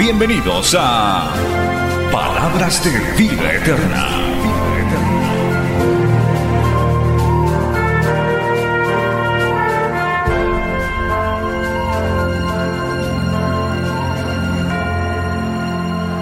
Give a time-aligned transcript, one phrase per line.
[0.00, 1.30] Bienvenidos a
[2.10, 4.06] Palabras de Vida Eterna.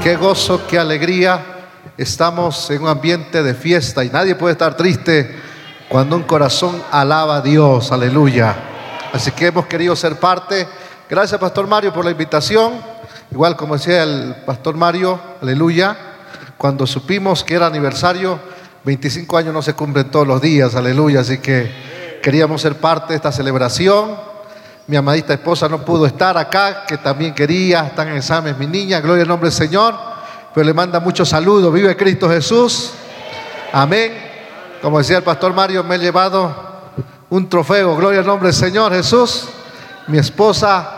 [0.03, 1.41] Qué gozo, qué alegría.
[1.97, 5.37] Estamos en un ambiente de fiesta y nadie puede estar triste
[5.89, 7.93] cuando un corazón alaba a Dios.
[7.93, 8.57] Aleluya.
[9.13, 10.67] Así que hemos querido ser parte.
[11.09, 12.98] Gracias, Pastor Mario, por la invitación.
[13.31, 15.97] Igual como decía el Pastor Mario, aleluya.
[16.57, 18.41] Cuando supimos que era aniversario,
[18.85, 21.21] 25 años no se cumplen todos los días, aleluya.
[21.21, 24.17] Así que queríamos ser parte de esta celebración.
[24.87, 29.01] Mi amadita esposa no pudo estar acá, que también quería, están en exámenes mi niña,
[29.01, 29.95] gloria al nombre del Señor,
[30.55, 32.93] pero le manda muchos saludos, vive Cristo Jesús,
[33.71, 34.13] amén.
[34.81, 36.55] Como decía el pastor Mario, me he llevado
[37.29, 39.51] un trofeo, gloria al nombre del Señor Jesús,
[40.07, 40.89] mi esposa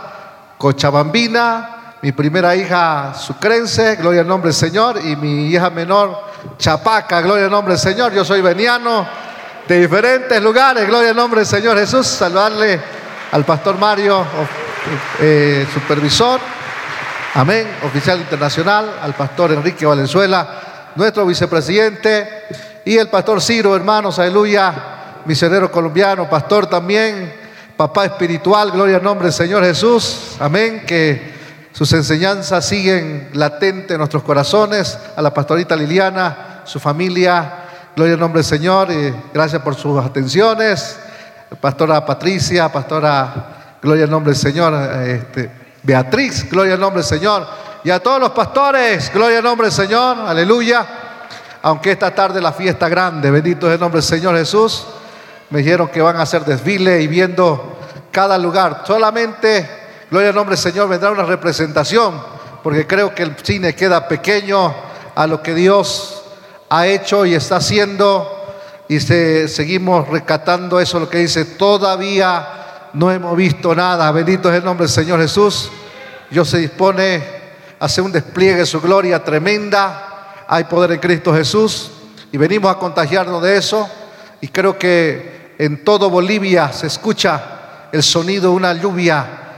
[0.57, 7.21] Cochabambina, mi primera hija Sucrense, gloria al nombre del Señor, y mi hija menor Chapaca,
[7.21, 9.07] gloria al nombre del Señor, yo soy veniano
[9.69, 12.81] de diferentes lugares, gloria al nombre del Señor Jesús, saludarle
[13.31, 14.25] al pastor Mario,
[15.21, 16.41] eh, supervisor,
[17.35, 20.49] amén, oficial internacional, al pastor Enrique Valenzuela,
[20.95, 22.47] nuestro vicepresidente,
[22.85, 24.75] y el pastor Ciro, hermanos, aleluya,
[25.27, 27.33] misionero colombiano, pastor también,
[27.77, 31.40] papá espiritual, gloria al nombre del Señor Jesús, amén, que
[31.73, 37.65] sus enseñanzas siguen latentes en nuestros corazones, a la pastorita Liliana, su familia,
[37.97, 40.99] gloria al nombre del Señor, y gracias por sus atenciones
[41.59, 44.75] pastora Patricia, pastora, gloria al nombre del Señor,
[45.07, 45.51] este,
[45.83, 47.47] Beatriz, gloria al nombre del Señor,
[47.83, 50.87] y a todos los pastores, gloria al nombre del Señor, aleluya.
[51.63, 54.87] Aunque esta tarde la fiesta grande, bendito es el nombre del Señor Jesús,
[55.51, 57.79] me dijeron que van a hacer desfile y viendo
[58.13, 58.85] cada lugar.
[58.87, 59.69] Solamente,
[60.11, 62.21] gloria al nombre del Señor, vendrá una representación,
[62.63, 64.75] porque creo que el cine queda pequeño
[65.15, 66.23] a lo que Dios
[66.69, 68.37] ha hecho y está haciendo
[68.89, 74.11] y seguimos rescatando eso, lo que dice, todavía no hemos visto nada.
[74.11, 75.71] Bendito es el nombre del Señor Jesús.
[76.29, 77.23] Dios se dispone
[77.79, 80.45] a hacer un despliegue de su gloria tremenda.
[80.49, 81.93] Hay poder en Cristo Jesús
[82.33, 83.89] y venimos a contagiarnos de eso.
[84.41, 89.50] Y creo que en todo Bolivia se escucha el sonido de una lluvia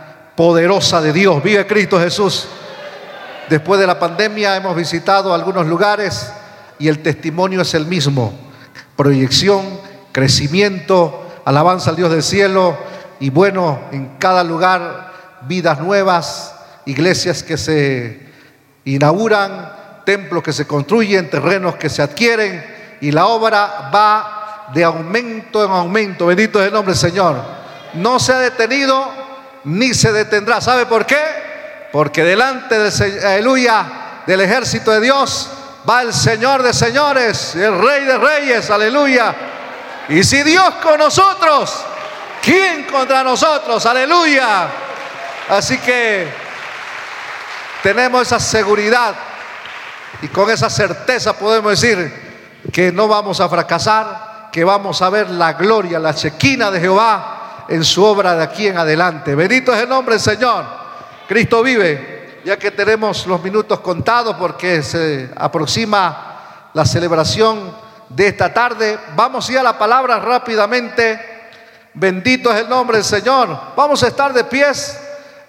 [0.43, 1.41] poderosa de Dios.
[1.41, 2.49] Vive Cristo Jesús.
[3.49, 6.33] Después de la pandemia hemos visitado algunos lugares
[6.81, 8.33] y el testimonio es el mismo
[8.97, 9.65] proyección,
[10.11, 12.77] crecimiento, alabanza al Dios del cielo
[13.21, 18.27] y bueno, en cada lugar vidas nuevas, iglesias que se
[18.85, 19.73] inauguran,
[20.05, 22.65] templos que se construyen, terrenos que se adquieren
[23.01, 26.27] y la obra va de aumento en aumento.
[26.27, 27.37] Bendito es el nombre del Señor.
[27.95, 29.22] No se ha detenido
[29.65, 30.61] ni se detendrá.
[30.61, 31.21] ¿Sabe por qué?
[31.93, 33.87] Porque delante del, aleluya,
[34.27, 35.51] del ejército de Dios
[35.89, 39.35] va el Señor de señores, el Rey de reyes, aleluya.
[40.09, 41.85] Y si Dios con nosotros,
[42.43, 43.85] ¿quién contra nosotros?
[43.87, 44.67] Aleluya.
[45.49, 46.29] Así que
[47.83, 49.15] tenemos esa seguridad
[50.23, 52.33] y con esa certeza podemos decir
[52.73, 57.42] que no vamos a fracasar, que vamos a ver la gloria, la chequina de Jehová
[57.69, 59.35] en su obra de aquí en adelante.
[59.35, 60.65] Bendito es el nombre del Señor.
[61.29, 67.73] Cristo vive ya que tenemos los minutos contados porque se aproxima la celebración
[68.09, 71.31] de esta tarde, vamos a ir a la palabra rápidamente.
[71.95, 73.59] Bendito es el nombre del Señor.
[73.77, 74.99] Vamos a estar de pies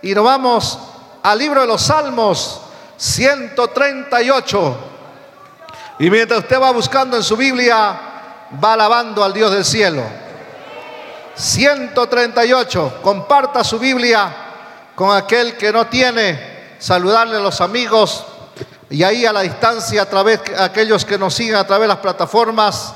[0.01, 0.79] y nos vamos
[1.23, 2.61] al libro de los Salmos
[2.97, 4.77] 138.
[5.99, 7.99] Y mientras usted va buscando en su Biblia,
[8.63, 10.03] va alabando al Dios del cielo.
[11.35, 12.99] 138.
[13.01, 14.33] Comparta su Biblia
[14.95, 18.25] con aquel que no tiene saludarle a los amigos
[18.89, 21.97] y ahí a la distancia, a través aquellos que nos siguen a través de las
[21.97, 22.93] plataformas,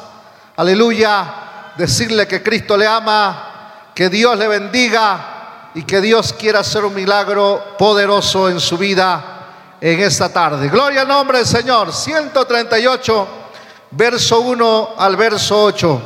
[0.55, 6.85] aleluya, decirle que Cristo le ama, que Dios le bendiga y que Dios quiera hacer
[6.85, 9.37] un milagro poderoso en su vida
[9.81, 10.69] en esta tarde.
[10.69, 11.91] Gloria al nombre del Señor.
[11.91, 13.27] 138,
[13.91, 16.01] verso 1 al verso 8.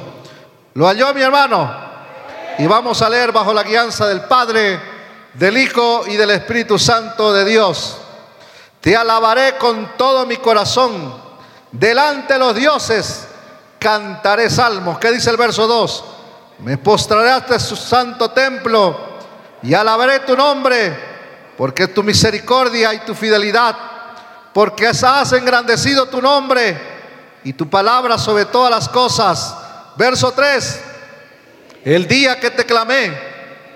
[0.75, 1.90] ¿Lo halló mi hermano?
[2.61, 4.79] Y vamos a leer bajo la guianza del Padre
[5.33, 7.97] del Hijo y del Espíritu Santo de Dios.
[8.79, 11.11] Te alabaré con todo mi corazón.
[11.71, 13.27] Delante de los dioses
[13.79, 14.99] cantaré salmos.
[14.99, 16.03] ¿Qué dice el verso 2?
[16.59, 18.95] Me postraré hasta su santo templo
[19.63, 20.95] y alabaré tu nombre,
[21.57, 23.75] porque tu misericordia y tu fidelidad,
[24.53, 26.79] porque has engrandecido tu nombre
[27.43, 29.55] y tu palabra sobre todas las cosas.
[29.97, 30.90] Verso 3.
[31.83, 33.11] El día que te clamé,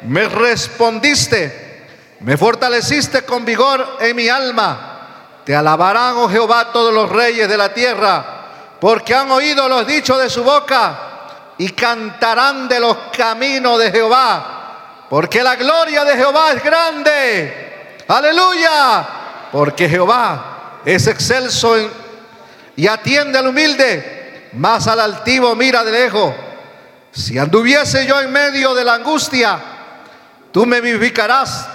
[0.03, 1.85] me respondiste,
[2.19, 5.41] me fortaleciste con vigor en mi alma.
[5.43, 8.25] Te alabarán, oh Jehová, todos los reyes de la tierra,
[8.79, 10.99] porque han oído los dichos de su boca
[11.57, 17.97] y cantarán de los caminos de Jehová, porque la gloria de Jehová es grande.
[18.07, 19.07] Aleluya,
[19.51, 21.75] porque Jehová es excelso
[22.75, 26.44] y atiende al humilde, más al altivo mira de lejos.
[27.15, 29.57] Si anduviese yo en medio de la angustia,
[30.51, 31.69] tú me vivificarás.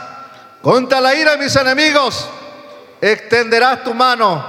[0.61, 2.29] Contra la ira de mis enemigos,
[3.01, 4.45] extenderás tu mano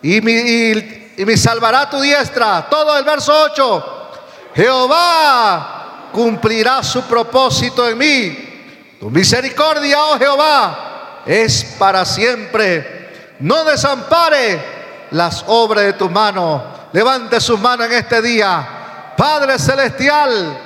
[0.00, 2.66] y me, salvará tu diestra.
[2.70, 4.10] Todo el verso 8.
[4.54, 8.96] Jehová cumplirá su propósito en mí.
[8.98, 13.34] Tu misericordia, oh Jehová, es para siempre.
[13.40, 14.62] No desampare
[15.10, 16.64] las obras de tu mano.
[16.94, 18.83] Levante sus manos en este día
[19.16, 20.58] Padre Celestial,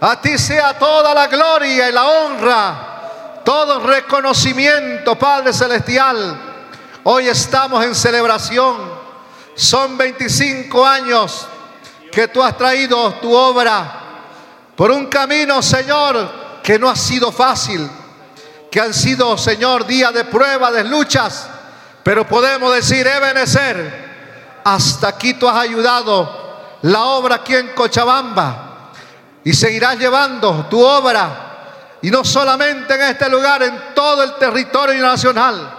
[0.00, 6.38] a ti sea toda la gloria y la honra, todo reconocimiento, Padre Celestial.
[7.04, 8.76] Hoy estamos en celebración.
[9.54, 11.46] Son 25 años
[12.12, 13.92] que tú has traído tu obra
[14.76, 17.90] por un camino, Señor, que no ha sido fácil,
[18.70, 21.48] que han sido, Señor, días de prueba, de luchas,
[22.04, 26.37] pero podemos decir, Ebenezer, hasta aquí tú has ayudado
[26.82, 28.92] la obra aquí en Cochabamba
[29.44, 31.48] y seguirás llevando tu obra
[32.00, 35.74] y no solamente en este lugar, en todo el territorio nacional.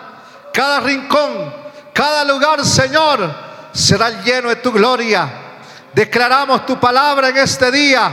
[0.54, 1.54] Cada rincón,
[1.94, 3.34] cada lugar, Señor,
[3.72, 5.30] será lleno de tu gloria.
[5.94, 8.12] Declaramos tu palabra en este día,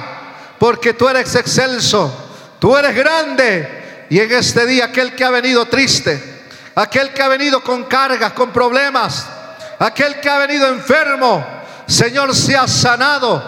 [0.59, 2.12] porque tú eres excelso,
[2.59, 4.06] tú eres grande.
[4.09, 6.47] Y en este día aquel que ha venido triste,
[6.77, 9.27] aquel que ha venido con cargas, con problemas,
[9.81, 11.44] aquel que ha venido enfermo,
[11.87, 13.43] Señor, sea sanado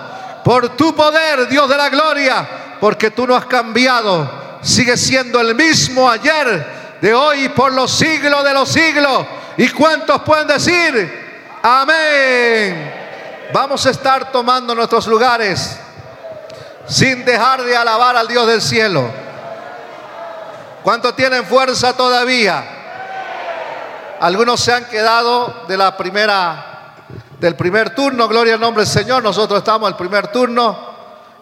[0.45, 2.49] por tu poder, Dios de la gloria,
[2.81, 4.59] porque tú no has cambiado.
[4.63, 9.27] Sigue siendo el mismo ayer, de hoy por los siglos de los siglos.
[9.57, 11.29] ¿Y cuántos pueden decir?
[11.63, 12.95] Amén.
[13.53, 15.79] Vamos a estar tomando nuestros lugares
[16.87, 19.11] sin dejar de alabar al Dios del cielo.
[20.83, 22.65] ¿Cuántos tienen fuerza todavía?
[24.21, 26.68] Algunos se han quedado de la primera
[27.41, 30.77] del primer turno, gloria al nombre del Señor, nosotros estamos al primer turno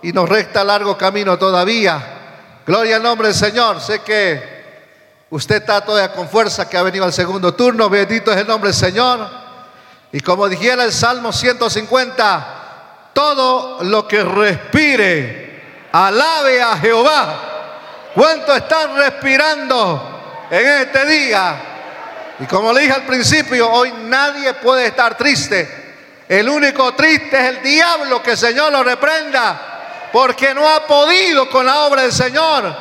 [0.03, 2.63] y nos resta largo camino todavía.
[2.67, 4.57] Gloria al nombre del Señor, sé que
[5.31, 8.69] usted está todavía con fuerza que ha venido al segundo turno, bendito es el nombre
[8.69, 9.27] del Señor.
[10.13, 17.41] Y como dijera el Salmo 150, todo lo que respire, alabe a Jehová.
[18.15, 21.57] ¿Cuánto están respirando en este día?
[22.41, 25.86] Y como le dije al principio, hoy nadie puede estar triste
[26.29, 31.49] el único triste es el diablo, que el Señor lo reprenda, porque no ha podido
[31.49, 32.75] con la obra del Señor.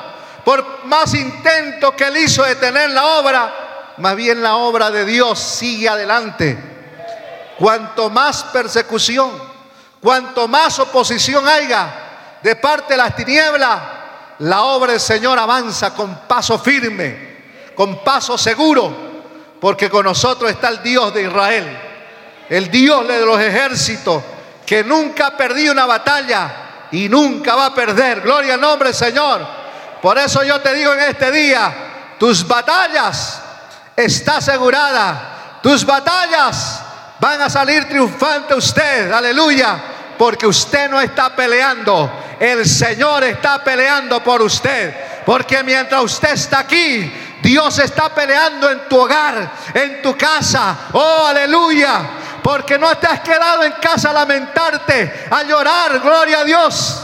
[0.43, 5.05] Por más intento que él hizo de tener la obra, más bien la obra de
[5.05, 6.57] Dios sigue adelante.
[7.57, 9.31] Cuanto más persecución,
[10.01, 13.79] cuanto más oposición haya de parte de las tinieblas,
[14.39, 17.35] la obra del Señor avanza con paso firme,
[17.75, 18.93] con paso seguro,
[19.61, 21.94] porque con nosotros está el Dios de Israel
[22.49, 24.23] el Dios de los ejércitos,
[24.65, 28.21] que nunca ha perdido una batalla y nunca va a perder.
[28.21, 29.45] Gloria al nombre Señor.
[30.01, 31.73] Por eso yo te digo en este día,
[32.19, 33.41] tus batallas
[33.95, 35.59] está asegurada.
[35.61, 36.81] Tus batallas
[37.19, 39.11] van a salir triunfante usted.
[39.11, 39.81] Aleluya.
[40.17, 42.11] Porque usted no está peleando.
[42.39, 45.23] El Señor está peleando por usted.
[45.25, 47.11] Porque mientras usted está aquí,
[47.41, 50.77] Dios está peleando en tu hogar, en tu casa.
[50.93, 52.01] Oh, aleluya.
[52.45, 57.01] Porque no te has quedado en casa a lamentarte, a llorar, gloria a Dios.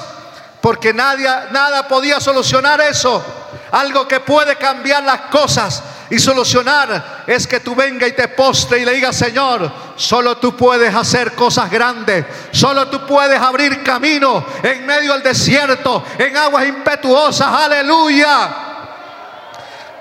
[0.61, 3.25] Porque nadie, nada podía solucionar eso.
[3.71, 5.81] Algo que puede cambiar las cosas
[6.11, 10.55] y solucionar es que tú venga y te postre y le digas, Señor, solo tú
[10.55, 16.67] puedes hacer cosas grandes, solo tú puedes abrir camino en medio del desierto, en aguas
[16.67, 18.55] impetuosas, aleluya.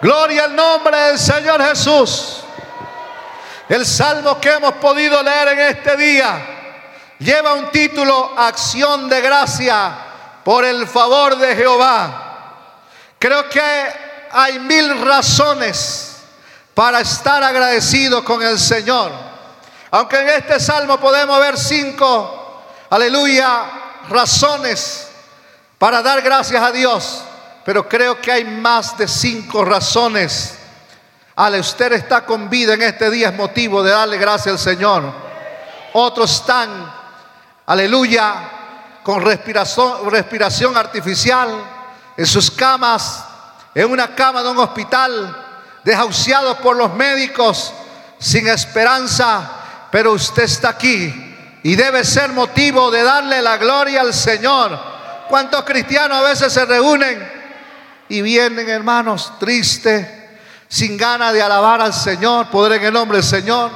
[0.02, 2.44] Gloria al nombre del Señor Jesús.
[3.70, 9.96] El salmo que hemos podido leer en este día lleva un título, Acción de Gracia
[10.42, 12.56] por el favor de Jehová.
[13.16, 13.62] Creo que
[14.32, 16.16] hay mil razones
[16.74, 19.12] para estar agradecido con el Señor.
[19.92, 23.70] Aunque en este salmo podemos ver cinco, aleluya,
[24.08, 25.12] razones
[25.78, 27.22] para dar gracias a Dios,
[27.64, 30.59] pero creo que hay más de cinco razones.
[31.40, 35.10] Ale, usted está con vida en este día, es motivo de darle gracias al Señor.
[35.94, 36.92] Otros están,
[37.64, 38.34] aleluya,
[39.02, 41.48] con respiración, respiración artificial
[42.14, 43.24] en sus camas,
[43.74, 45.34] en una cama de un hospital,
[45.82, 47.72] desahuciados por los médicos,
[48.18, 49.50] sin esperanza,
[49.90, 54.78] pero usted está aquí y debe ser motivo de darle la gloria al Señor.
[55.30, 57.32] ¿Cuántos cristianos a veces se reúnen
[58.10, 60.19] y vienen, hermanos, tristes,
[60.70, 63.72] sin ganas de alabar al Señor, poder en el nombre del Señor?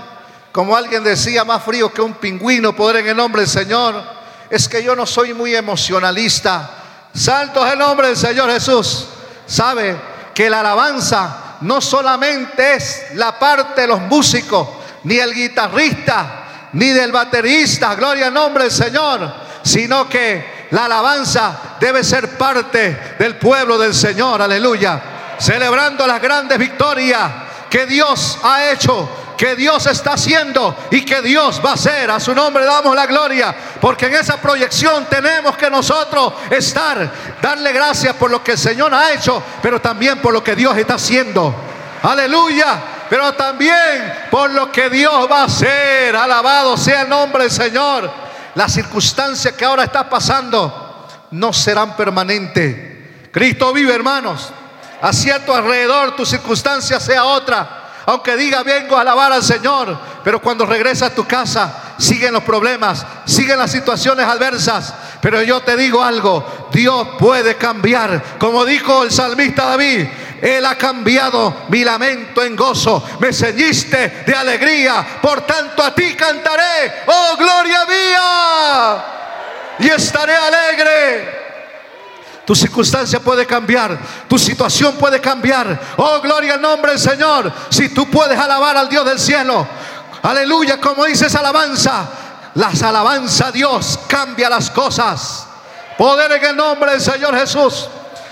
[0.52, 4.00] Como alguien decía, más frío que un pingüino, poder en el nombre del Señor.
[4.48, 6.70] Es que yo no soy muy emocionalista.
[7.12, 9.06] Santo es el nombre del Señor Jesús.
[9.44, 9.96] Sabe
[10.32, 14.68] que la alabanza no solamente es la parte de los músicos,
[15.02, 19.34] ni el guitarrista, ni del baterista, gloria al nombre del Señor,
[19.64, 25.02] sino que la alabanza debe ser parte del pueblo del Señor, aleluya,
[25.38, 27.30] celebrando las grandes victorias
[27.70, 32.10] que Dios ha hecho que Dios está haciendo y que Dios va a hacer.
[32.10, 37.10] A su nombre damos la gloria, porque en esa proyección tenemos que nosotros estar,
[37.42, 40.76] darle gracias por lo que el Señor ha hecho, pero también por lo que Dios
[40.76, 41.54] está haciendo.
[42.02, 42.80] Aleluya.
[43.08, 46.16] Pero también por lo que Dios va a hacer.
[46.16, 48.10] Alabado sea el nombre del Señor.
[48.54, 53.30] Las circunstancias que ahora está pasando no serán permanentes.
[53.30, 54.52] Cristo vive, hermanos.
[55.04, 57.82] A cierto alrededor tu circunstancia sea otra.
[58.06, 62.42] Aunque diga vengo a alabar al Señor, pero cuando regresa a tu casa siguen los
[62.42, 64.94] problemas, siguen las situaciones adversas.
[65.20, 68.38] Pero yo te digo algo, Dios puede cambiar.
[68.38, 70.08] Como dijo el salmista David,
[70.40, 73.06] él ha cambiado mi lamento en gozo.
[73.20, 75.20] Me ceñiste de alegría.
[75.20, 77.02] Por tanto a ti cantaré.
[77.06, 79.04] Oh, gloria mía.
[79.80, 81.43] Y estaré alegre.
[82.46, 83.98] Tu circunstancia puede cambiar,
[84.28, 85.80] tu situación puede cambiar.
[85.96, 87.50] Oh, gloria al nombre del Señor.
[87.70, 89.66] Si tú puedes alabar al Dios del cielo,
[90.22, 92.06] aleluya, como dices alabanza,
[92.54, 95.46] las alabanza a Dios cambia las cosas.
[95.96, 97.88] Poder en el nombre del Señor Jesús.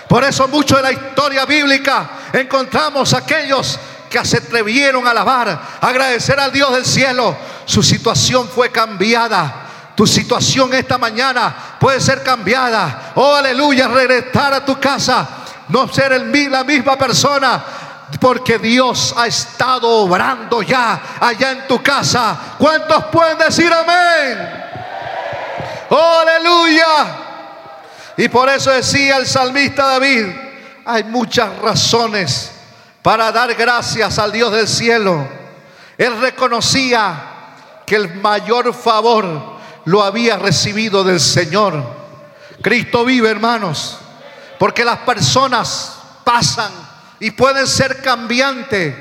[0.09, 3.78] Por eso mucho de la historia bíblica encontramos aquellos
[4.11, 5.49] que se atrevieron a alabar,
[5.81, 7.35] a agradecer al Dios del cielo.
[7.64, 9.62] Su situación fue cambiada.
[9.94, 13.12] Tu situación esta mañana puede ser cambiada.
[13.14, 15.28] Oh, aleluya, regresar a tu casa.
[15.68, 17.64] No ser la misma persona.
[18.20, 22.37] Porque Dios ha estado obrando ya allá en tu casa.
[22.58, 24.62] ¿Cuántos pueden decir amén?
[25.90, 26.87] Oh, aleluya.
[28.16, 30.26] Y por eso decía el salmista David,
[30.84, 32.52] hay muchas razones
[33.02, 35.26] para dar gracias al Dios del cielo.
[35.99, 37.22] Él reconocía
[37.87, 39.51] que el mayor favor
[39.84, 41.82] lo había recibido del Señor.
[42.60, 43.98] Cristo vive, hermanos,
[44.58, 46.70] porque las personas pasan
[47.20, 48.94] y pueden ser cambiantes.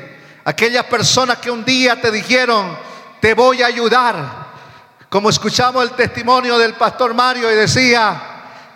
[0.44, 2.78] Aquellas personas que un día te dijeron,
[3.20, 4.52] te voy a ayudar.
[5.10, 8.22] Como escuchamos el testimonio del pastor Mario y decía,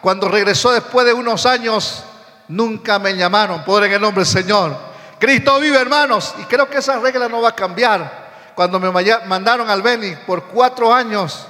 [0.02, 2.04] cuando regresó después de unos años,
[2.50, 4.78] nunca me llamaron, por en el nombre del Señor.
[5.20, 8.26] Cristo vive, hermanos, y creo que esa regla no va a cambiar.
[8.54, 8.92] Cuando me
[9.26, 11.48] mandaron al Beni por cuatro años,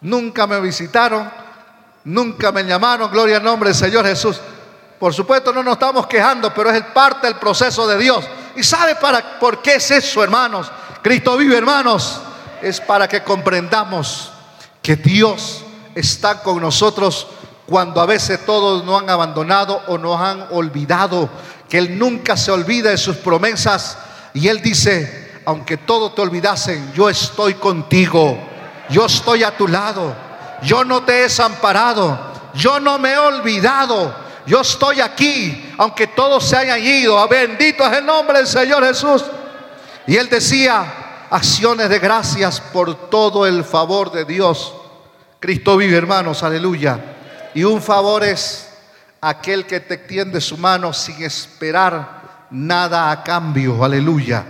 [0.00, 1.30] nunca me visitaron,
[2.04, 4.40] nunca me llamaron, gloria al nombre del Señor Jesús.
[4.98, 8.24] Por supuesto no nos estamos quejando, pero es parte del proceso de Dios.
[8.56, 10.70] ¿Y sabe para por qué es eso, hermanos?
[11.02, 12.20] Cristo vive, hermanos.
[12.62, 14.32] Es para que comprendamos
[14.82, 15.62] que Dios
[15.94, 17.26] está con nosotros
[17.66, 21.28] cuando a veces todos nos han abandonado o nos han olvidado,
[21.68, 23.98] que Él nunca se olvida de sus promesas.
[24.32, 28.38] Y Él dice, aunque todos te olvidasen, yo estoy contigo,
[28.88, 30.14] yo estoy a tu lado,
[30.62, 32.18] yo no te he desamparado,
[32.54, 34.14] yo no me he olvidado,
[34.46, 37.26] yo estoy aquí, aunque todos se hayan ido.
[37.28, 39.24] Bendito es el nombre del Señor Jesús.
[40.06, 44.72] Y Él decía, acciones de gracias por todo el favor de Dios.
[45.40, 46.98] Cristo vive, hermanos, aleluya.
[47.54, 48.68] Y un favor es
[49.20, 53.84] aquel que te extiende su mano sin esperar nada a cambio.
[53.84, 54.44] Aleluya.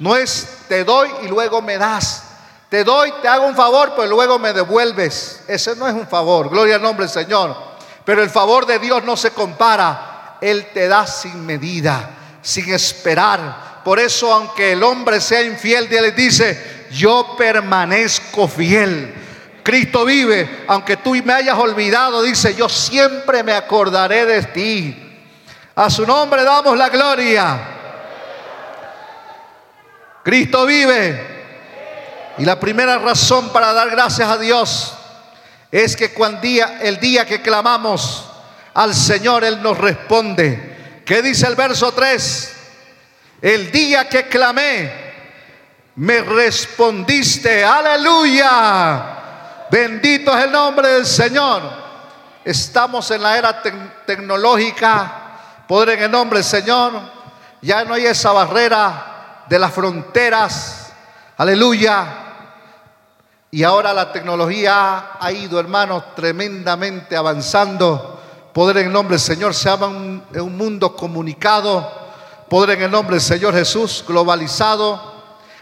[0.00, 2.25] No es te doy y luego me das.
[2.68, 5.42] Te doy, te hago un favor, pero luego me devuelves.
[5.46, 6.48] Ese no es un favor.
[6.48, 7.56] Gloria al nombre del Señor.
[8.04, 10.38] Pero el favor de Dios no se compara.
[10.40, 12.10] Él te da sin medida,
[12.42, 13.82] sin esperar.
[13.84, 19.14] Por eso, aunque el hombre sea infiel, Dios le dice, yo permanezco fiel.
[19.62, 25.02] Cristo vive, aunque tú me hayas olvidado, dice, yo siempre me acordaré de ti.
[25.74, 27.58] A su nombre damos la gloria.
[30.22, 31.35] Cristo vive.
[32.38, 34.94] Y la primera razón para dar gracias a Dios
[35.70, 36.46] es que cuando
[36.80, 38.30] el día que clamamos
[38.74, 41.02] al Señor, Él nos responde.
[41.04, 42.56] ¿Qué dice el verso 3?
[43.40, 44.92] El día que clamé,
[45.96, 47.64] me respondiste.
[47.64, 49.16] Aleluya.
[49.70, 51.62] Bendito es el nombre del Señor.
[52.44, 53.62] Estamos en la era
[54.04, 55.64] tecnológica.
[55.66, 56.92] Poder en el nombre del Señor.
[57.62, 60.92] Ya no hay esa barrera de las fronteras.
[61.38, 62.25] Aleluya.
[63.56, 68.20] Y ahora la tecnología ha ido, hermanos, tremendamente avanzando.
[68.52, 71.90] Poder en el nombre del Señor se llama un, un mundo comunicado.
[72.50, 75.00] Poder en el nombre del Señor Jesús, globalizado.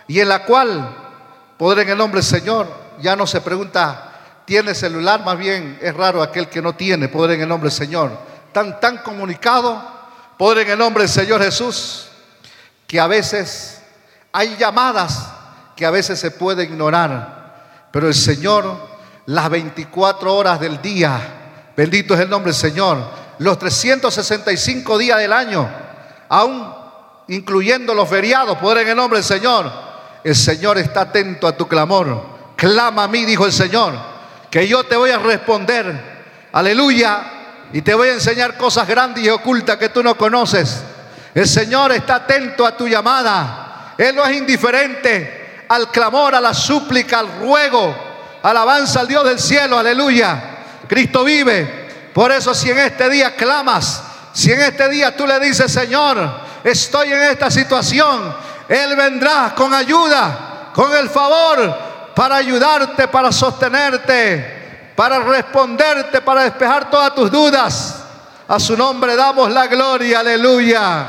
[0.09, 0.93] Y en la cual,
[1.57, 2.67] poder en el nombre del Señor,
[3.01, 5.25] ya no se pregunta, ¿tiene celular?
[5.25, 8.11] Más bien es raro aquel que no tiene poder en el nombre del Señor.
[8.51, 9.81] Tan, tan comunicado,
[10.37, 12.09] poder en el nombre del Señor Jesús,
[12.89, 13.83] que a veces
[14.33, 15.29] hay llamadas
[15.77, 17.44] que a veces se puede ignorar.
[17.95, 18.77] Pero el Señor,
[19.27, 22.99] las 24 horas del día, bendito es el nombre del Señor,
[23.39, 25.71] los 365 días del año,
[26.29, 26.75] aún
[27.29, 29.71] incluyendo los feriados, poder en el nombre del Señor,
[30.25, 32.21] el Señor está atento a tu clamor.
[32.57, 33.95] Clama a mí, dijo el Señor,
[34.51, 36.49] que yo te voy a responder.
[36.51, 37.23] Aleluya.
[37.73, 40.83] Y te voy a enseñar cosas grandes y ocultas que tú no conoces.
[41.33, 43.95] El Señor está atento a tu llamada.
[43.97, 45.44] Él no es indiferente
[45.75, 47.95] al clamor, a la súplica, al ruego.
[48.43, 49.79] Alabanza al Dios del cielo.
[49.79, 50.55] Aleluya.
[50.87, 52.11] Cristo vive.
[52.13, 54.03] Por eso si en este día clamas,
[54.33, 56.17] si en este día tú le dices, Señor,
[56.63, 58.35] estoy en esta situación,
[58.69, 61.77] Él vendrá con ayuda, con el favor
[62.15, 68.05] para ayudarte, para sostenerte, para responderte, para despejar todas tus dudas.
[68.47, 71.07] A su nombre damos la gloria, aleluya.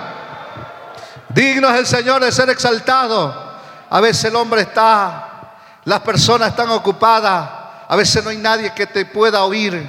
[1.30, 3.45] Digno es el Señor de ser exaltado.
[3.90, 7.50] A veces el hombre está, las personas están ocupadas,
[7.88, 9.88] a veces no hay nadie que te pueda oír,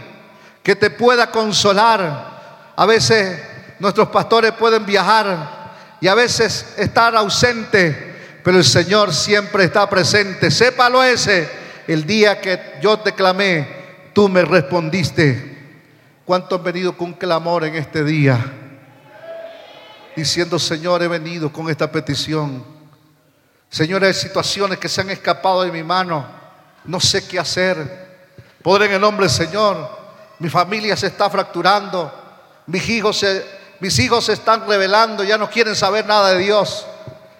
[0.62, 2.37] que te pueda consolar.
[2.76, 3.42] A veces
[3.78, 10.52] nuestros pastores pueden viajar y a veces estar ausentes pero el Señor siempre está presente.
[10.52, 11.48] Sépalo ese,
[11.88, 13.66] el día que yo te clamé,
[14.12, 15.59] tú me respondiste.
[16.24, 18.38] ¿Cuánto han venido con clamor en este día?
[20.14, 22.64] Diciendo, Señor, he venido con esta petición.
[23.68, 26.24] Señor, hay situaciones que se han escapado de mi mano.
[26.85, 28.07] No sé qué hacer.
[28.62, 29.88] Podré en el nombre del Señor.
[30.38, 32.12] Mi familia se está fracturando.
[32.66, 33.44] Mis hijos se,
[33.81, 35.24] mis hijos se están revelando.
[35.24, 36.87] Ya no quieren saber nada de Dios.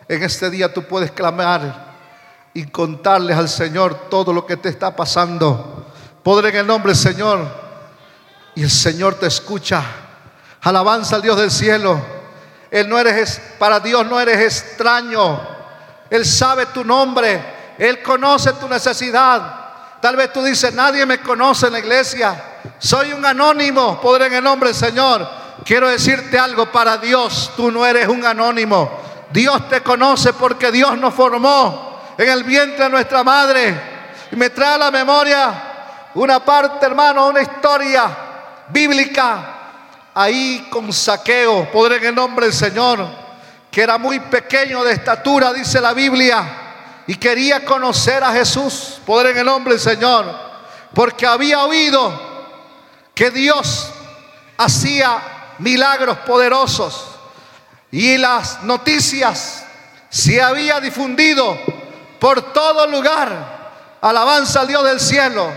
[0.09, 1.95] En este día tú puedes clamar
[2.55, 5.87] y contarles al Señor todo lo que te está pasando.
[6.23, 7.47] Podré en el nombre del Señor.
[8.55, 9.83] Y el Señor te escucha.
[10.62, 12.01] Alabanza al Dios del cielo.
[12.71, 15.56] Él no eres, para Dios no eres extraño.
[16.11, 17.75] Él sabe tu nombre.
[17.79, 19.66] Él conoce tu necesidad.
[20.01, 22.42] Tal vez tú dices, nadie me conoce en la iglesia.
[22.79, 24.01] Soy un anónimo.
[24.01, 25.29] Podré en el nombre del Señor.
[25.64, 27.53] Quiero decirte algo para Dios.
[27.57, 29.01] Tú no eres un anónimo.
[29.33, 33.97] Dios te conoce porque Dios nos formó en el vientre de nuestra madre.
[34.31, 35.62] Y me trae a la memoria
[36.14, 38.16] una parte, hermano, una historia
[38.69, 39.53] bíblica.
[40.14, 43.07] Ahí con saqueo, podré en el nombre del Señor,
[43.77, 49.33] que era muy pequeño de estatura, dice la Biblia, y quería conocer a Jesús, podré
[49.33, 50.35] en el nombre del Señor,
[50.95, 52.11] porque había oído
[53.15, 53.91] que Dios
[54.57, 55.19] hacía
[55.59, 57.19] milagros poderosos
[57.91, 59.67] y las noticias
[60.09, 61.59] se había difundido
[62.19, 63.99] por todo lugar.
[64.01, 65.53] Alabanza al Dios del cielo.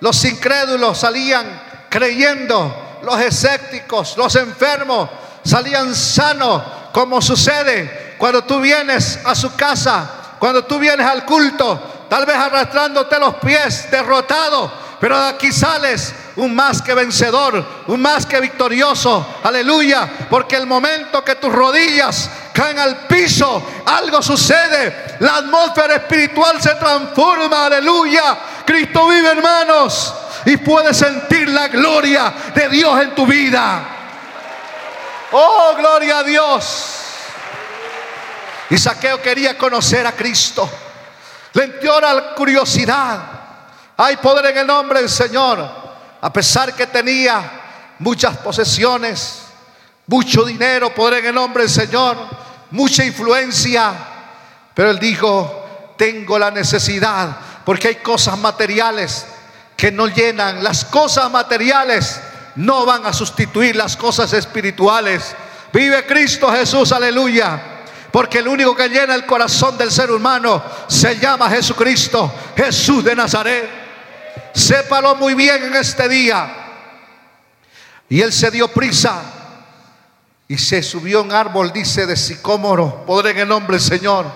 [0.00, 5.08] Los incrédulos salían creyendo, los escépticos, los enfermos
[5.44, 12.06] salían sanos, como sucede cuando tú vienes a su casa, cuando tú vienes al culto,
[12.08, 18.00] tal vez arrastrándote los pies, derrotado, pero de aquí sales un más que vencedor, un
[18.00, 19.26] más que victorioso.
[19.42, 20.08] Aleluya.
[20.30, 25.16] Porque el momento que tus rodillas caen al piso, algo sucede.
[25.20, 27.66] La atmósfera espiritual se transforma.
[27.66, 28.38] Aleluya.
[28.64, 30.14] Cristo vive, hermanos.
[30.44, 34.01] Y puedes sentir la gloria de Dios en tu vida.
[35.32, 36.98] Oh, gloria a Dios.
[38.70, 40.68] Y Saqueo quería conocer a Cristo.
[41.54, 43.20] Le entró la curiosidad.
[43.96, 45.82] Hay poder en el nombre del Señor.
[46.20, 47.60] A pesar que tenía
[47.98, 49.42] muchas posesiones,
[50.06, 52.16] mucho dinero, poder en el nombre del Señor,
[52.70, 53.92] mucha influencia.
[54.74, 59.26] Pero él dijo, tengo la necesidad, porque hay cosas materiales
[59.76, 60.62] que no llenan.
[60.62, 62.20] Las cosas materiales
[62.56, 65.34] no van a sustituir las cosas espirituales.
[65.72, 67.60] Vive Cristo Jesús, aleluya.
[68.10, 73.16] Porque el único que llena el corazón del ser humano se llama Jesucristo, Jesús de
[73.16, 73.68] Nazaret.
[74.52, 76.56] Sépalo muy bien en este día.
[78.10, 79.22] Y él se dio prisa
[80.46, 83.06] y se subió a un árbol, dice, de sicómoro.
[83.06, 84.26] Podré en el nombre del Señor.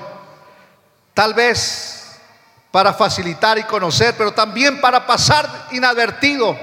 [1.12, 2.18] Tal vez
[2.70, 6.56] para facilitar y conocer, pero también para pasar inadvertido.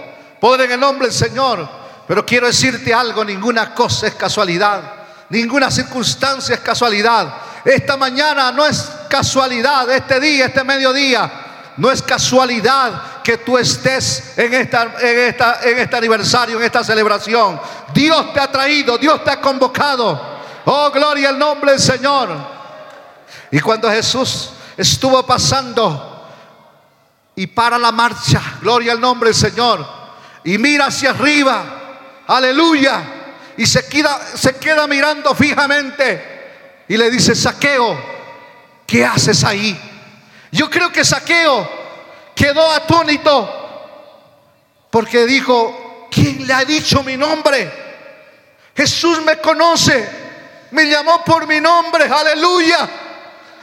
[0.44, 1.66] Podré en el nombre del Señor.
[2.06, 4.82] Pero quiero decirte algo, ninguna cosa es casualidad.
[5.30, 7.34] Ninguna circunstancia es casualidad.
[7.64, 11.32] Esta mañana no es casualidad, este día, este mediodía,
[11.78, 16.84] no es casualidad que tú estés en, esta, en, esta, en este aniversario, en esta
[16.84, 17.58] celebración.
[17.94, 20.42] Dios te ha traído, Dios te ha convocado.
[20.66, 22.28] Oh, gloria al nombre del Señor.
[23.50, 26.28] Y cuando Jesús estuvo pasando
[27.34, 30.03] y para la marcha, gloria al nombre del Señor,
[30.44, 31.64] y mira hacia arriba,
[32.28, 33.22] aleluya
[33.58, 37.98] y se queda, mirando fijamente y le dice, saqueo,
[38.86, 39.80] ¿qué haces ahí?
[40.52, 41.70] Yo creo que saqueo
[42.36, 43.60] quedó atónito
[44.90, 47.84] porque dijo, ¿quién le ha dicho mi nombre?
[48.76, 50.10] Jesús me conoce,
[50.72, 52.90] me llamó por mi nombre, aleluya.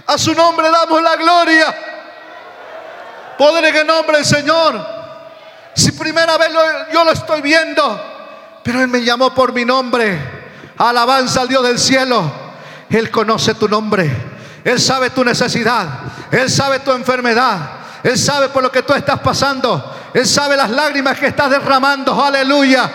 [0.07, 1.77] A su nombre damos la gloria.
[3.39, 5.00] Poder en el nombre del Señor.
[5.75, 6.51] Si primera vez
[6.93, 8.01] yo lo estoy viendo,
[8.63, 10.19] pero Él me llamó por mi nombre.
[10.79, 12.31] Alabanza al Dios del cielo.
[12.89, 14.11] Él conoce tu nombre.
[14.65, 15.87] Él sabe tu necesidad.
[16.31, 17.59] Él sabe tu enfermedad.
[18.03, 20.11] Él sabe por lo que tú estás pasando.
[20.13, 22.23] Él sabe las lágrimas que estás derramando.
[22.23, 22.91] Aleluya.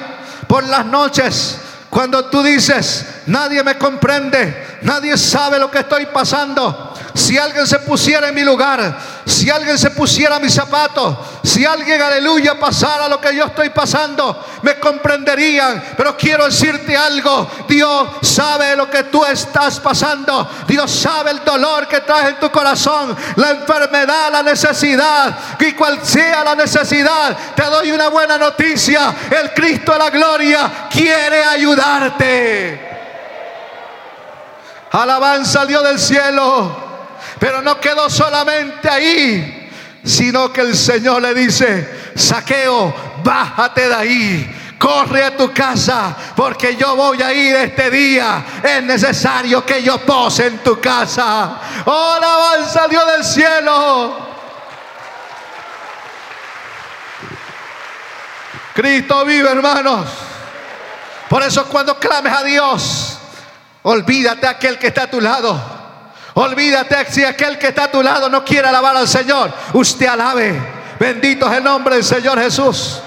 [0.48, 1.60] Por las noches.
[1.96, 6.94] Cuando tú dices, nadie me comprende, nadie sabe lo que estoy pasando.
[7.16, 12.02] Si alguien se pusiera en mi lugar, si alguien se pusiera mis zapatos, si alguien,
[12.02, 15.82] aleluya, pasara lo que yo estoy pasando, me comprenderían.
[15.96, 20.46] Pero quiero decirte algo, Dios sabe lo que tú estás pasando.
[20.68, 25.38] Dios sabe el dolor que traes en tu corazón, la enfermedad, la necesidad.
[25.58, 29.16] Y cual sea la necesidad, te doy una buena noticia.
[29.32, 32.90] El Cristo de la gloria quiere ayudarte.
[34.92, 36.85] Alabanza al Dios del cielo.
[37.40, 39.70] Pero no quedó solamente ahí,
[40.04, 42.94] sino que el Señor le dice, saqueo,
[43.24, 44.62] bájate de ahí.
[44.78, 48.46] Corre a tu casa porque yo voy a ir este día.
[48.62, 51.60] Es necesario que yo pose en tu casa.
[51.86, 54.26] Oh, alabanza Dios del cielo.
[58.74, 60.06] Cristo vive, hermanos.
[61.30, 63.18] Por eso cuando clames a Dios,
[63.84, 65.85] olvídate aquel que está a tu lado.
[66.36, 69.54] Olvídate si aquel que está a tu lado no quiere alabar al Señor.
[69.72, 70.62] Usted alabe.
[71.00, 73.00] Bendito es el nombre del Señor Jesús.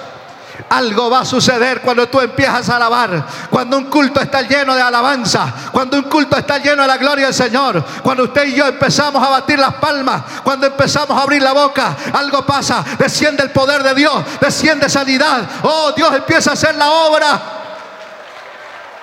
[0.70, 3.26] Algo va a suceder cuando tú empiezas a alabar.
[3.50, 5.52] Cuando un culto está lleno de alabanza.
[5.72, 7.84] Cuando un culto está lleno de la gloria del Señor.
[8.02, 10.22] Cuando usted y yo empezamos a batir las palmas.
[10.42, 11.96] Cuando empezamos a abrir la boca.
[12.14, 12.82] Algo pasa.
[12.98, 14.24] Desciende el poder de Dios.
[14.40, 15.42] Desciende sanidad.
[15.64, 17.40] Oh, Dios empieza a hacer la obra.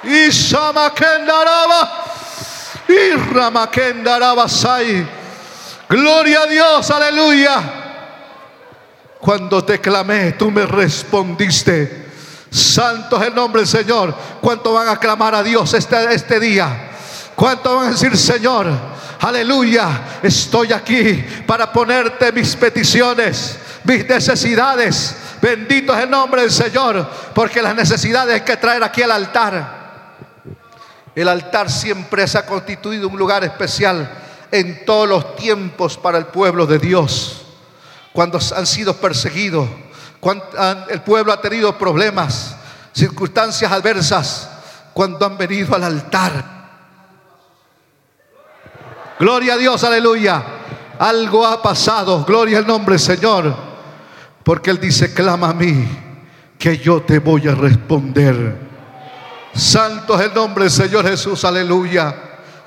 [0.04, 0.32] Y y
[5.90, 7.82] Gloria a Dios, aleluya.
[9.20, 12.06] Cuando te clamé, tú me respondiste.
[12.50, 14.16] Santo es el nombre del Señor.
[14.40, 16.92] ¿Cuánto van a clamar a Dios este, este día?
[17.36, 18.68] ¿Cuánto van a decir, Señor?
[19.20, 25.16] Aleluya, estoy aquí para ponerte mis peticiones, mis necesidades.
[25.42, 29.75] Bendito es el nombre del Señor, porque las necesidades hay que traer aquí al altar.
[31.16, 34.12] El altar siempre se ha constituido un lugar especial
[34.52, 37.42] en todos los tiempos para el pueblo de Dios.
[38.12, 39.68] Cuando han sido perseguidos,
[40.20, 40.46] cuando
[40.90, 42.56] el pueblo ha tenido problemas,
[42.94, 44.50] circunstancias adversas,
[44.94, 46.56] cuando han venido al altar.
[49.20, 50.44] Gloria a Dios, aleluya.
[51.00, 53.56] Algo ha pasado, gloria al nombre Señor.
[54.44, 55.88] Porque Él dice, clama a mí,
[56.58, 58.65] que yo te voy a responder.
[59.56, 62.14] Santo es el nombre del Señor Jesús, aleluya.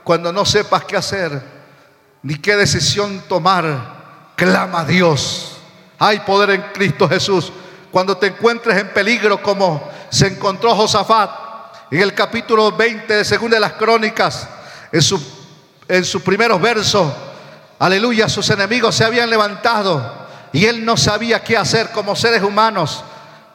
[0.03, 1.41] Cuando no sepas qué hacer,
[2.23, 5.59] ni qué decisión tomar, clama a Dios.
[5.99, 7.53] Hay poder en Cristo Jesús.
[7.91, 11.31] Cuando te encuentres en peligro como se encontró Josafat
[11.91, 14.49] en el capítulo 20 de Segunda de las Crónicas,
[14.91, 15.21] en, su,
[15.89, 17.13] en sus primeros versos,
[17.79, 23.05] aleluya, sus enemigos se habían levantado y él no sabía qué hacer como seres humanos,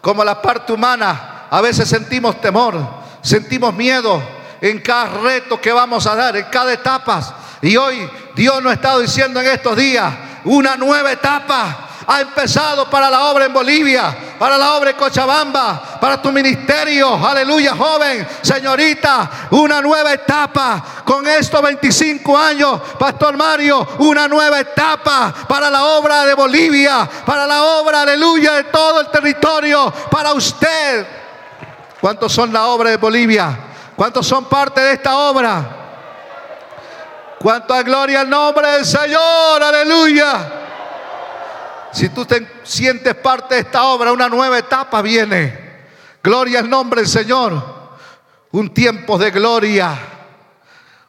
[0.01, 1.47] como la parte humana.
[1.49, 4.21] A veces sentimos temor, sentimos miedo
[4.61, 7.21] en cada reto que vamos a dar, en cada etapa.
[7.61, 13.09] Y hoy Dios nos estado diciendo en estos días una nueva etapa ha empezado para
[13.09, 14.15] la obra en Bolivia.
[14.37, 17.15] para la obra de Cochabamba, para tu ministerio.
[17.25, 20.83] Aleluya, joven, señorita, una nueva etapa.
[21.05, 27.47] Con estos 25 años, Pastor Mario, una nueva etapa para la obra de Bolivia, para
[27.47, 31.22] la obra, aleluya, de todo el territorio, para usted.
[32.03, 33.57] ¿Cuántos son la obra de Bolivia?
[33.95, 35.69] ¿Cuántos son parte de esta obra?
[37.39, 39.63] ¿Cuánta gloria al nombre del Señor?
[39.63, 40.51] Aleluya.
[41.93, 45.85] Si tú te sientes parte de esta obra, una nueva etapa viene.
[46.21, 47.63] Gloria al nombre del Señor.
[48.51, 49.97] Un tiempo de gloria.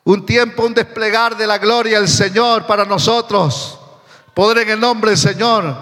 [0.04, 3.80] Un tiempo, un desplegar de la gloria del Señor para nosotros.
[4.32, 5.74] Poder en el nombre del Señor.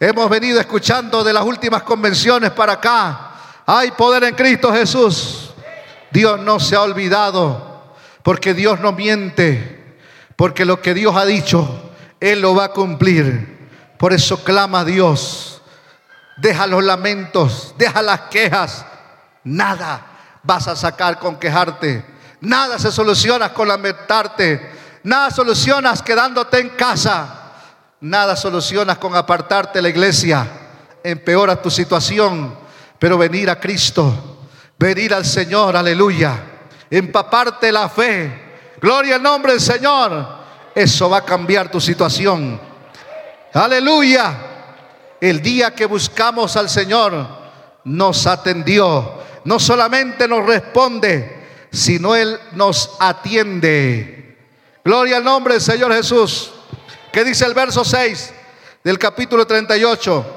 [0.00, 3.27] Hemos venido escuchando de las últimas convenciones para acá.
[3.70, 5.50] Hay poder en Cristo Jesús.
[6.10, 7.92] Dios no se ha olvidado.
[8.22, 9.94] Porque Dios no miente.
[10.36, 13.68] Porque lo que Dios ha dicho, Él lo va a cumplir.
[13.98, 15.60] Por eso clama a Dios.
[16.38, 18.86] Deja los lamentos, deja las quejas.
[19.44, 20.00] Nada
[20.42, 22.02] vas a sacar con quejarte.
[22.40, 24.72] Nada se soluciona con lamentarte.
[25.02, 27.52] Nada solucionas quedándote en casa.
[28.00, 30.46] Nada solucionas con apartarte de la iglesia.
[31.04, 32.66] Empeora tu situación.
[32.98, 36.36] Pero venir a Cristo, venir al Señor, aleluya.
[36.90, 38.46] Empaparte la fe.
[38.80, 40.38] Gloria al nombre del Señor.
[40.74, 42.60] Eso va a cambiar tu situación.
[43.52, 44.34] Aleluya.
[45.20, 47.26] El día que buscamos al Señor
[47.84, 49.18] nos atendió.
[49.44, 54.38] No solamente nos responde, sino Él nos atiende.
[54.84, 56.52] Gloria al nombre del Señor Jesús.
[57.12, 58.32] ¿Qué dice el verso 6
[58.84, 60.34] del capítulo 38?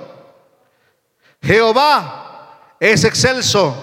[1.42, 2.21] Jehová
[2.82, 3.76] es excelso,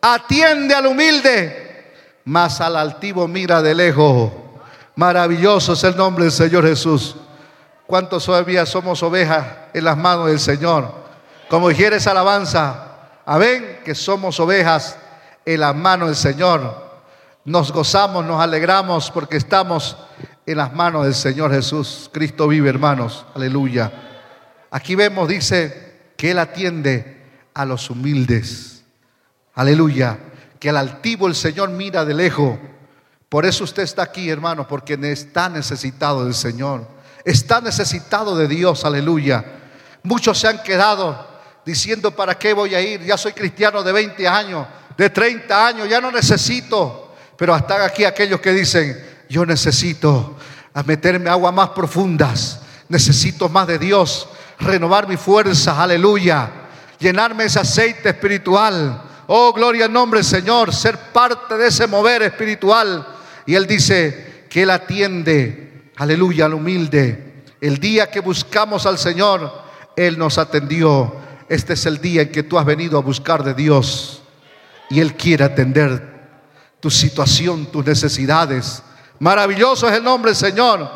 [0.00, 1.92] atiende al humilde,
[2.24, 4.32] mas al altivo mira de lejos.
[4.96, 7.14] Maravilloso es el nombre del Señor Jesús.
[7.86, 10.90] ¿Cuántos todavía somos ovejas en las manos del Señor?
[11.50, 14.96] Como esa alabanza, amén, que somos ovejas
[15.44, 16.88] en las manos del Señor.
[17.44, 19.94] Nos gozamos, nos alegramos porque estamos
[20.46, 22.08] en las manos del Señor Jesús.
[22.14, 23.26] Cristo vive, hermanos.
[23.34, 23.92] Aleluya.
[24.70, 27.17] Aquí vemos, dice, que Él atiende
[27.58, 28.82] a los humildes.
[29.54, 30.18] Aleluya.
[30.58, 32.58] Que al altivo el Señor mira de lejos.
[33.28, 36.98] Por eso usted está aquí, hermano, porque está necesitado del Señor
[37.30, 39.44] está necesitado de Dios, aleluya.
[40.02, 41.26] Muchos se han quedado
[41.64, 43.02] diciendo, ¿para qué voy a ir?
[43.04, 44.66] Ya soy cristiano de 20 años,
[44.96, 47.14] de 30 años, ya no necesito.
[47.36, 48.96] Pero hasta aquí aquellos que dicen,
[49.28, 50.36] yo necesito
[50.72, 56.50] a meterme aguas más profundas, necesito más de Dios, renovar mi fuerza, aleluya,
[56.98, 59.02] llenarme ese aceite espiritual.
[59.26, 63.06] Oh, gloria al nombre Señor, ser parte de ese mover espiritual.
[63.46, 67.44] Y Él dice que Él atiende aleluya, al humilde.
[67.60, 69.52] El día que buscamos al Señor,
[69.96, 71.16] Él nos atendió.
[71.48, 74.22] Este es el día en que tú has venido a buscar de Dios
[74.90, 76.18] y Él quiere atender
[76.80, 78.82] tu situación, tus necesidades.
[79.18, 80.88] Maravilloso es el nombre Señor.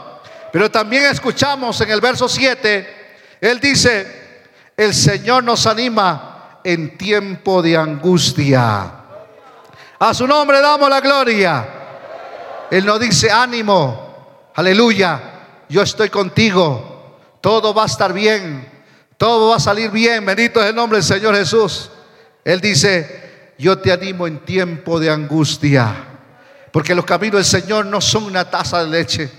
[0.53, 2.87] Pero también escuchamos en el verso 7,
[3.41, 4.22] Él dice,
[4.77, 8.93] el Señor nos anima en tiempo de angustia.
[9.99, 11.67] A su nombre damos la gloria.
[12.71, 14.13] Él nos dice, ánimo,
[14.55, 15.21] Aleluya,
[15.69, 17.19] yo estoy contigo.
[17.41, 18.71] Todo va a estar bien.
[19.17, 20.25] Todo va a salir bien.
[20.27, 21.91] Bendito es el nombre del Señor Jesús.
[22.45, 25.95] Él dice, yo te animo en tiempo de angustia.
[26.71, 29.31] Porque los caminos del Señor no son una taza de leche.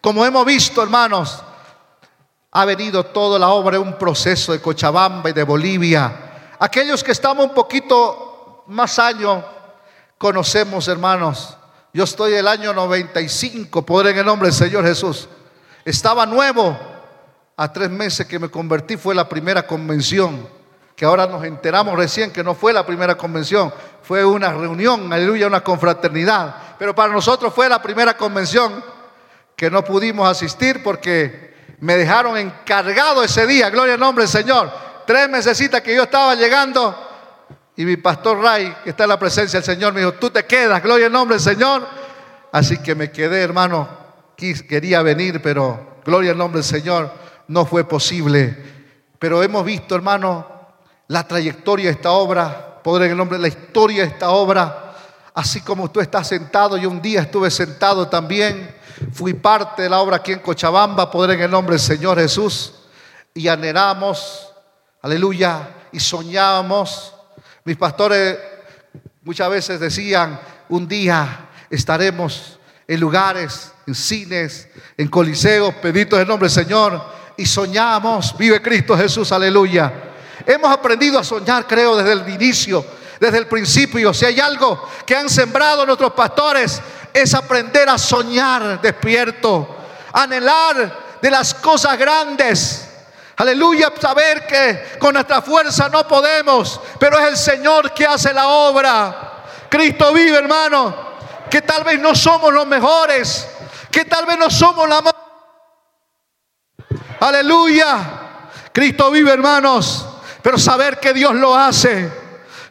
[0.00, 1.44] Como hemos visto, hermanos,
[2.52, 6.54] ha venido toda la obra, un proceso de Cochabamba y de Bolivia.
[6.58, 9.42] Aquellos que estamos un poquito más años,
[10.18, 11.56] conocemos, hermanos,
[11.94, 15.28] yo estoy el año 95, poder en el nombre del Señor Jesús.
[15.84, 16.78] Estaba nuevo.
[17.54, 20.48] A tres meses que me convertí fue la primera convención,
[20.96, 25.46] que ahora nos enteramos recién que no fue la primera convención, fue una reunión, aleluya,
[25.46, 26.56] una confraternidad.
[26.78, 28.82] Pero para nosotros fue la primera convención
[29.54, 31.51] que no pudimos asistir porque
[31.82, 34.70] me dejaron encargado ese día, gloria al nombre del Señor.
[35.04, 36.96] Tres meses que yo estaba llegando
[37.74, 40.44] y mi pastor Ray, que está en la presencia del Señor, me dijo, tú te
[40.44, 41.84] quedas, gloria al nombre del Señor.
[42.52, 43.88] Así que me quedé, hermano,
[44.36, 47.12] quería venir, pero gloria al nombre del Señor,
[47.48, 48.56] no fue posible.
[49.18, 50.46] Pero hemos visto, hermano,
[51.08, 54.91] la trayectoria de esta obra, poder en el nombre la historia de esta obra,
[55.34, 58.74] así como tú estás sentado, yo un día estuve sentado también,
[59.12, 62.74] fui parte de la obra aquí en Cochabamba, poder en el nombre del Señor Jesús,
[63.34, 64.48] y anhelamos,
[65.00, 67.14] aleluya, y soñábamos
[67.64, 68.38] mis pastores
[69.22, 76.48] muchas veces decían, un día estaremos en lugares, en cines, en coliseos, peditos el nombre
[76.48, 77.00] del Señor,
[77.36, 79.92] y soñamos, vive Cristo Jesús, aleluya.
[80.44, 82.84] Hemos aprendido a soñar, creo, desde el inicio,
[83.22, 84.12] desde el principio.
[84.12, 86.82] Si hay algo que han sembrado nuestros pastores,
[87.14, 89.76] es aprender a soñar despierto,
[90.12, 92.88] anhelar de las cosas grandes.
[93.36, 98.48] Aleluya, saber que con nuestra fuerza no podemos, pero es el Señor que hace la
[98.48, 99.44] obra.
[99.68, 100.92] Cristo vive, hermano,
[101.48, 103.46] que tal vez no somos los mejores,
[103.88, 105.14] que tal vez no somos la más...
[107.20, 107.98] Aleluya.
[108.72, 110.08] Cristo vive, hermanos,
[110.42, 112.21] pero saber que Dios lo hace,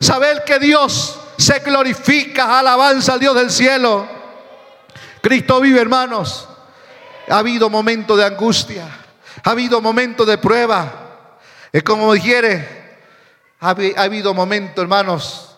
[0.01, 4.05] saber que Dios se glorifica, alabanza al Dios del cielo.
[5.21, 6.49] Cristo vive, hermanos.
[7.29, 8.85] Ha habido momentos de angustia,
[9.43, 11.37] ha habido momentos de prueba.
[11.71, 12.99] Es como dijere,
[13.61, 15.55] ha habido momentos, hermanos,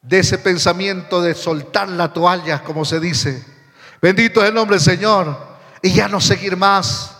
[0.00, 3.44] de ese pensamiento de soltar la toalla, como se dice.
[4.00, 5.54] Bendito es el nombre del Señor.
[5.82, 7.10] Y ya no seguir más.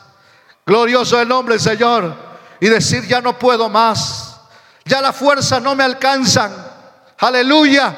[0.64, 2.14] Glorioso es el nombre del Señor.
[2.60, 4.33] Y decir, ya no puedo más.
[4.84, 6.52] Ya la fuerza no me alcanzan.
[7.18, 7.94] Aleluya.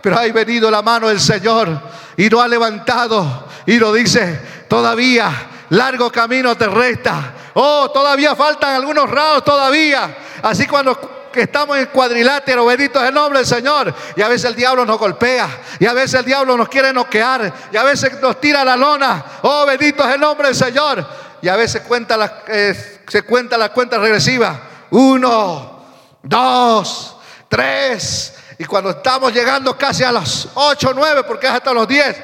[0.00, 1.68] Pero ha venido la mano del Señor
[2.16, 5.30] y lo ha levantado y lo dice, todavía
[5.70, 7.34] largo camino te resta.
[7.54, 10.16] Oh, todavía faltan algunos rados todavía.
[10.42, 13.94] Así cuando que estamos en cuadrilátero, bendito es el nombre del Señor.
[14.16, 15.48] Y a veces el diablo nos golpea,
[15.78, 19.24] y a veces el diablo nos quiere noquear, y a veces nos tira la lona.
[19.42, 21.06] Oh, bendito es el nombre del Señor.
[21.42, 24.60] Y a veces cuenta la, eh, se cuenta la cuenta regresiva.
[24.90, 25.79] Uno,
[26.22, 27.16] dos,
[27.48, 28.34] tres.
[28.58, 32.16] Y cuando estamos llegando casi a los ocho, nueve, porque es hasta los diez,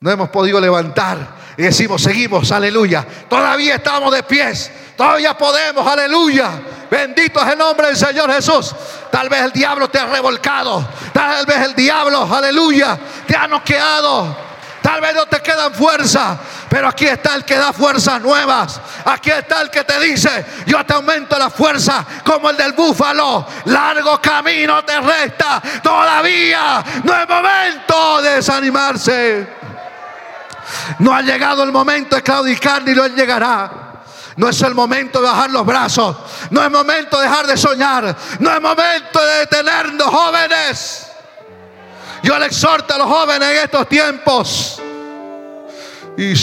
[0.00, 1.40] no hemos podido levantar.
[1.56, 3.06] Y decimos, seguimos, aleluya.
[3.28, 4.70] Todavía estamos de pies.
[4.96, 6.50] Todavía podemos, aleluya.
[6.90, 8.74] Bendito es el nombre del Señor Jesús.
[9.10, 10.88] Tal vez el diablo te ha revolcado.
[11.12, 14.49] Tal vez el diablo, aleluya, te ha noqueado.
[14.82, 16.38] Tal vez no te quedan fuerzas,
[16.68, 18.80] pero aquí está el que da fuerzas nuevas.
[19.04, 23.46] Aquí está el que te dice, yo te aumento la fuerza como el del búfalo.
[23.66, 25.60] Largo camino te resta.
[25.82, 29.48] Todavía no es momento de desanimarse.
[31.00, 33.70] No ha llegado el momento de claudicar ni lo llegará.
[34.36, 36.16] No es el momento de bajar los brazos.
[36.50, 38.16] No es momento de dejar de soñar.
[38.38, 41.09] No es momento de detenernos, jóvenes.
[42.22, 44.80] Yo le exhorto a los jóvenes en estos tiempos.
[46.16, 46.34] Y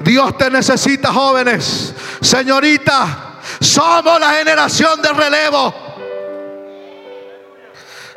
[0.00, 1.94] Dios te necesita, jóvenes.
[2.20, 5.74] Señorita, somos la generación de relevo.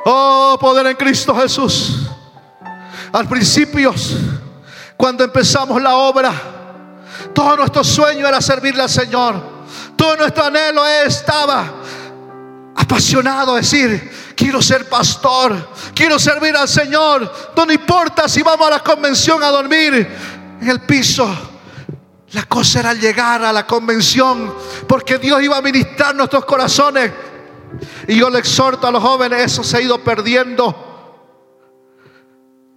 [0.04, 2.06] Oh, poder en Cristo Jesús.
[3.12, 3.94] Al principio,
[4.96, 6.32] cuando empezamos la obra,
[7.34, 9.56] todo nuestro sueño era servirle al Señor.
[9.96, 11.72] Todo nuestro anhelo estaba
[12.76, 14.10] apasionado decir,
[14.46, 17.50] quiero ser pastor, quiero servir al Señor.
[17.56, 20.08] No importa si vamos a la convención a dormir
[20.60, 21.28] en el piso.
[22.30, 24.54] La cosa era llegar a la convención
[24.86, 27.10] porque Dios iba a ministrar nuestros corazones.
[28.06, 30.84] Y yo le exhorto a los jóvenes, eso se ha ido perdiendo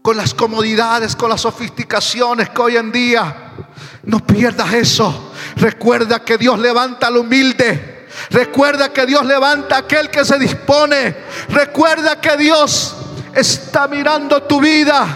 [0.02, 3.52] con las comodidades, con las sofisticaciones que hoy en día
[4.06, 5.34] no pierdas eso.
[5.56, 7.99] Recuerda que Dios levanta al humilde.
[8.30, 11.16] Recuerda que Dios levanta a aquel que se dispone.
[11.50, 12.96] Recuerda que Dios
[13.34, 15.08] está mirando tu vida.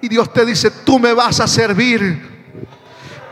[0.00, 2.34] Y Dios te dice, tú me vas a servir.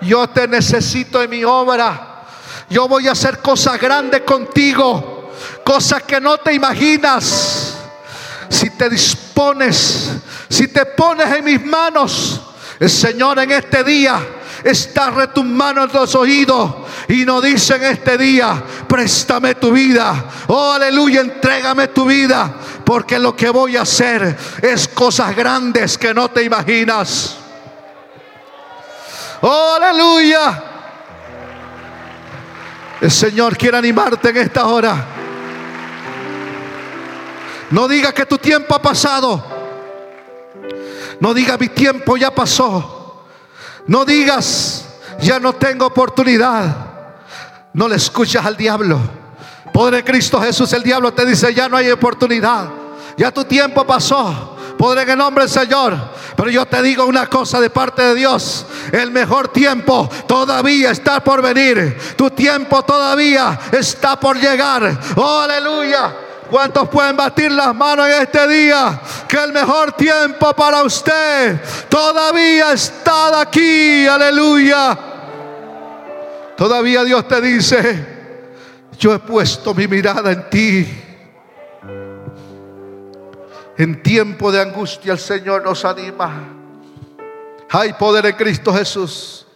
[0.01, 2.25] Yo te necesito en mi obra.
[2.69, 5.31] Yo voy a hacer cosas grandes contigo.
[5.65, 7.77] Cosas que no te imaginas.
[8.49, 10.11] Si te dispones,
[10.49, 12.41] si te pones en mis manos,
[12.81, 14.21] el Señor en este día
[14.65, 16.75] está retumbando en los oídos
[17.09, 20.25] y nos dice en este día, préstame tu vida.
[20.49, 22.55] Oh, aleluya, entrégame tu vida.
[22.85, 27.37] Porque lo que voy a hacer es cosas grandes que no te imaginas.
[29.41, 30.65] Oh, aleluya.
[33.01, 35.07] El Señor quiere animarte en esta hora.
[37.71, 39.45] No diga que tu tiempo ha pasado.
[41.19, 43.02] No diga mi tiempo ya pasó.
[43.87, 44.85] No digas,
[45.21, 46.77] ya no tengo oportunidad.
[47.73, 49.01] No le escuchas al diablo.
[49.73, 52.69] Poder Cristo Jesús, el diablo te dice, ya no hay oportunidad.
[53.17, 54.57] Ya tu tiempo pasó.
[54.77, 55.97] Poder en el nombre del Señor.
[56.37, 58.67] Pero yo te digo una cosa de parte de Dios.
[58.91, 61.97] El mejor tiempo todavía está por venir.
[62.17, 64.99] Tu tiempo todavía está por llegar.
[65.17, 66.13] Oh, aleluya.
[66.53, 69.01] ¿Cuántos pueden batir las manos en este día?
[69.27, 74.07] Que el mejor tiempo para usted todavía está aquí.
[74.07, 74.99] Aleluya.
[76.55, 78.07] Todavía Dios te dice,
[78.99, 81.03] yo he puesto mi mirada en ti.
[83.79, 86.35] En tiempo de angustia el Señor nos anima.
[87.71, 89.47] Hay poder en Cristo Jesús.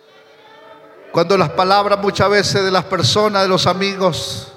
[1.12, 4.55] Cuando las palabras muchas veces de las personas, de los amigos,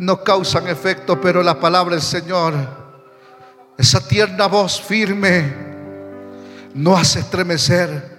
[0.00, 2.54] no causan efecto, pero la palabra del Señor,
[3.76, 5.52] esa tierna voz firme,
[6.72, 8.18] no hace estremecer,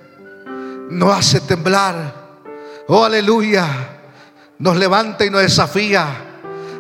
[0.92, 2.14] no hace temblar.
[2.88, 3.68] Oh, aleluya.
[4.60, 6.06] Nos levanta y nos desafía.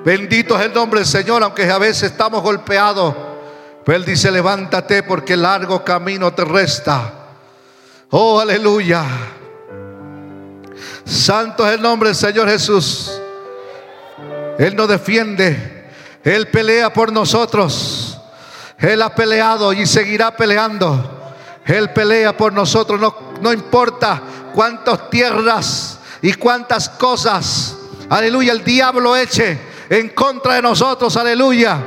[0.05, 3.15] Bendito es el nombre del Señor, aunque a veces estamos golpeados.
[3.83, 7.11] Pero Él dice, levántate porque largo camino te resta.
[8.11, 9.03] Oh, aleluya.
[11.05, 13.20] Santo es el nombre del Señor Jesús.
[14.61, 15.89] Él nos defiende.
[16.23, 18.15] Él pelea por nosotros.
[18.77, 21.33] Él ha peleado y seguirá peleando.
[21.65, 22.99] Él pelea por nosotros.
[22.99, 24.21] No, no importa
[24.53, 27.75] cuántas tierras y cuántas cosas,
[28.07, 29.59] aleluya, el diablo eche
[29.89, 31.17] en contra de nosotros.
[31.17, 31.79] Aleluya.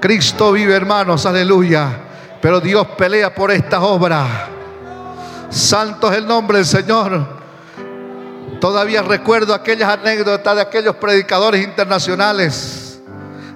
[0.00, 1.24] Cristo vive, hermanos.
[1.24, 2.00] Aleluya.
[2.40, 4.48] Pero Dios pelea por esta obra.
[5.50, 7.41] Santo es el nombre del Señor.
[8.62, 13.00] Todavía recuerdo aquellas anécdotas de aquellos predicadores internacionales,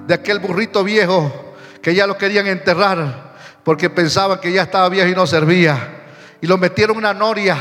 [0.05, 1.31] de aquel burrito viejo
[1.81, 6.09] que ya lo querían enterrar porque pensaban que ya estaba viejo y no servía.
[6.41, 7.55] Y lo metieron una noria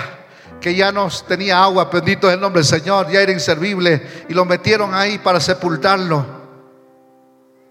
[0.60, 4.34] que ya no tenía agua, bendito es el nombre del Señor, ya era inservible, y
[4.34, 6.26] lo metieron ahí para sepultarlo.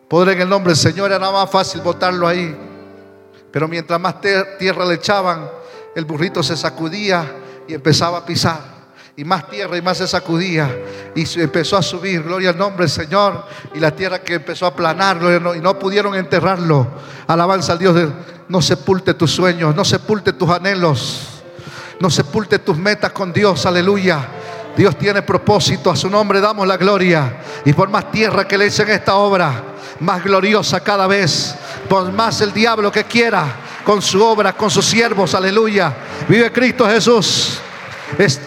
[0.08, 2.56] Poder en el nombre del Señor era más fácil botarlo ahí.
[3.52, 4.22] Pero mientras más
[4.58, 5.50] tierra le echaban,
[5.94, 7.30] el burrito se sacudía
[7.68, 8.75] y empezaba a pisar
[9.18, 10.70] y más tierra y más se sacudía
[11.16, 14.70] y empezó a subir, gloria al nombre del Señor, y la tierra que empezó a
[14.70, 15.20] aplanar
[15.56, 16.86] y no pudieron enterrarlo.
[17.26, 17.96] Alabanza al Dios,
[18.50, 21.28] no sepulte tus sueños, no sepulte tus anhelos,
[22.02, 24.28] no sepulte tus metas con Dios, aleluya.
[24.76, 27.38] Dios tiene propósito, a su nombre damos la gloria.
[27.64, 29.64] Y por más tierra que le echen esta obra,
[30.02, 31.56] más gloriosa cada vez,
[31.88, 33.46] por más el diablo que quiera,
[33.86, 35.94] con su obra, con sus siervos, aleluya.
[36.28, 37.62] Vive Cristo Jesús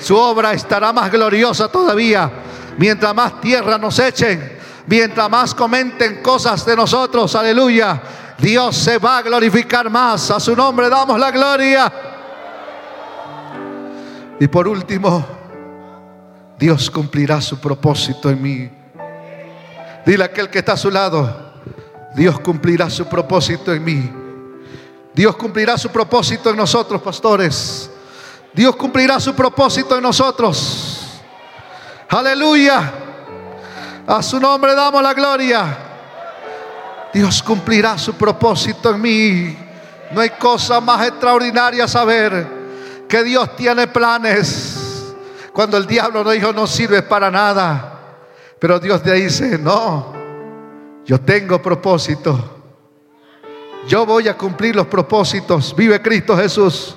[0.00, 2.30] su obra estará más gloriosa todavía.
[2.76, 8.00] Mientras más tierra nos echen, mientras más comenten cosas de nosotros, aleluya,
[8.38, 10.30] Dios se va a glorificar más.
[10.30, 11.92] A su nombre damos la gloria.
[14.40, 15.26] Y por último,
[16.58, 18.70] Dios cumplirá su propósito en mí.
[20.06, 21.52] Dile a aquel que está a su lado,
[22.14, 24.12] Dios cumplirá su propósito en mí.
[25.12, 27.90] Dios cumplirá su propósito en nosotros, pastores.
[28.52, 31.20] Dios cumplirá su propósito en nosotros.
[32.08, 32.92] Aleluya.
[34.06, 35.78] A su nombre damos la gloria.
[37.12, 39.58] Dios cumplirá su propósito en mí.
[40.10, 42.46] No hay cosa más extraordinaria saber
[43.06, 45.14] que Dios tiene planes.
[45.52, 47.94] Cuando el diablo no dijo no sirve para nada.
[48.58, 50.12] Pero Dios te dice, no,
[51.04, 52.56] yo tengo propósito.
[53.86, 55.74] Yo voy a cumplir los propósitos.
[55.76, 56.96] Vive Cristo Jesús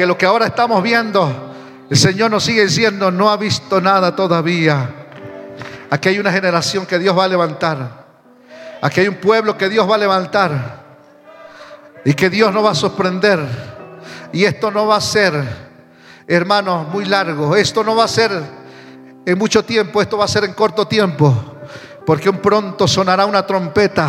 [0.00, 1.52] que lo que ahora estamos viendo,
[1.90, 4.88] el Señor nos sigue diciendo, no ha visto nada todavía.
[5.90, 8.06] Aquí hay una generación que Dios va a levantar.
[8.80, 10.84] Aquí hay un pueblo que Dios va a levantar.
[12.02, 13.40] Y que Dios nos va a sorprender.
[14.32, 15.34] Y esto no va a ser,
[16.26, 17.54] hermanos, muy largo.
[17.54, 18.32] Esto no va a ser
[19.26, 20.00] en mucho tiempo.
[20.00, 21.58] Esto va a ser en corto tiempo.
[22.06, 24.08] Porque un pronto sonará una trompeta.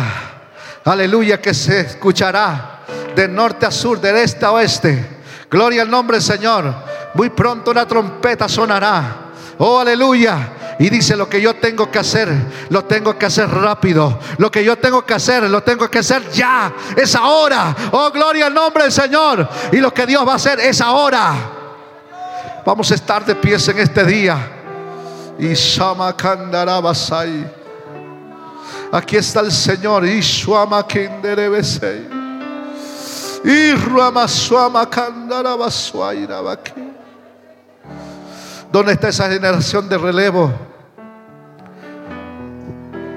[0.86, 2.80] Aleluya que se escuchará
[3.14, 5.20] de norte a sur, de este a oeste
[5.52, 6.74] Gloria al nombre del Señor.
[7.12, 9.32] Muy pronto una trompeta sonará.
[9.58, 10.76] Oh, aleluya.
[10.78, 12.30] Y dice, lo que yo tengo que hacer,
[12.70, 14.18] lo tengo que hacer rápido.
[14.38, 16.72] Lo que yo tengo que hacer, lo tengo que hacer ya.
[16.96, 17.76] Es ahora.
[17.92, 19.46] Oh, gloria al nombre del Señor.
[19.70, 21.34] Y lo que Dios va a hacer es ahora.
[22.64, 24.38] Vamos a estar de pies en este día.
[25.38, 25.54] Y
[28.90, 30.06] Aquí está el Señor.
[30.06, 30.22] Y
[38.70, 40.52] ¿Dónde está esa generación de relevo?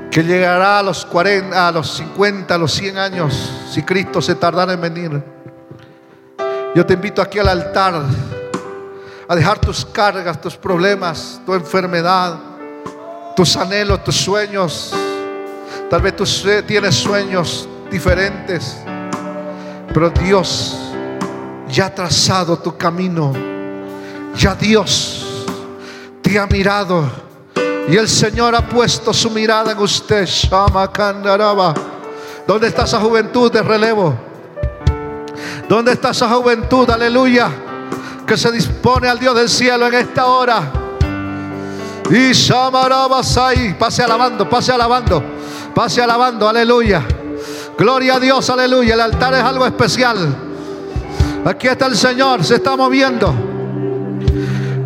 [0.10, 4.36] Que llegará a los 40, a los 50, a los 100 años, si Cristo se
[4.36, 5.24] tardara en venir.
[6.74, 8.04] Yo te invito aquí al altar
[9.28, 12.38] a dejar tus cargas, tus problemas, tu enfermedad,
[13.36, 14.94] tus anhelos, tus sueños.
[15.90, 16.26] Tal vez tú
[16.66, 18.85] tienes sueños diferentes.
[19.96, 20.76] Pero Dios
[21.70, 23.32] ya ha trazado tu camino.
[24.36, 25.46] Ya Dios
[26.22, 27.10] te ha mirado.
[27.88, 30.28] Y el Señor ha puesto su mirada en usted.
[32.46, 34.14] ¿Dónde está esa juventud de relevo?
[35.70, 36.90] ¿Dónde está esa juventud?
[36.90, 37.50] Aleluya.
[38.28, 40.74] Que se dispone al Dios del cielo en esta hora.
[42.10, 42.34] Y
[43.80, 45.24] Pase alabando, pase alabando,
[45.74, 46.50] pase alabando.
[46.50, 47.02] Aleluya.
[47.78, 48.94] Gloria a Dios, aleluya.
[48.94, 50.36] El altar es algo especial.
[51.46, 53.34] Aquí está el Señor, se está moviendo.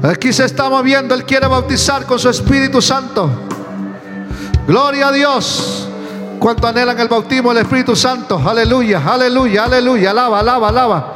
[0.03, 3.29] Aquí se está moviendo, Él quiere bautizar con su Espíritu Santo.
[4.67, 5.87] Gloria a Dios.
[6.39, 8.41] Cuanto anhelan el bautismo del Espíritu Santo.
[8.45, 10.11] Aleluya, aleluya, aleluya.
[10.11, 11.13] Alaba, alaba, alaba.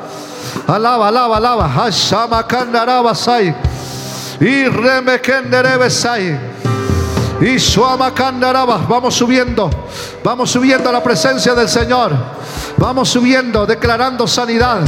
[0.68, 1.70] Alaba, alaba, alaba.
[1.70, 3.56] Hashama kandarabasai.
[4.42, 6.53] Y remekenderebesai.
[7.44, 7.58] Y.
[8.88, 9.70] Vamos subiendo.
[10.24, 12.14] Vamos subiendo a la presencia del Señor.
[12.78, 14.80] Vamos subiendo, declarando sanidad.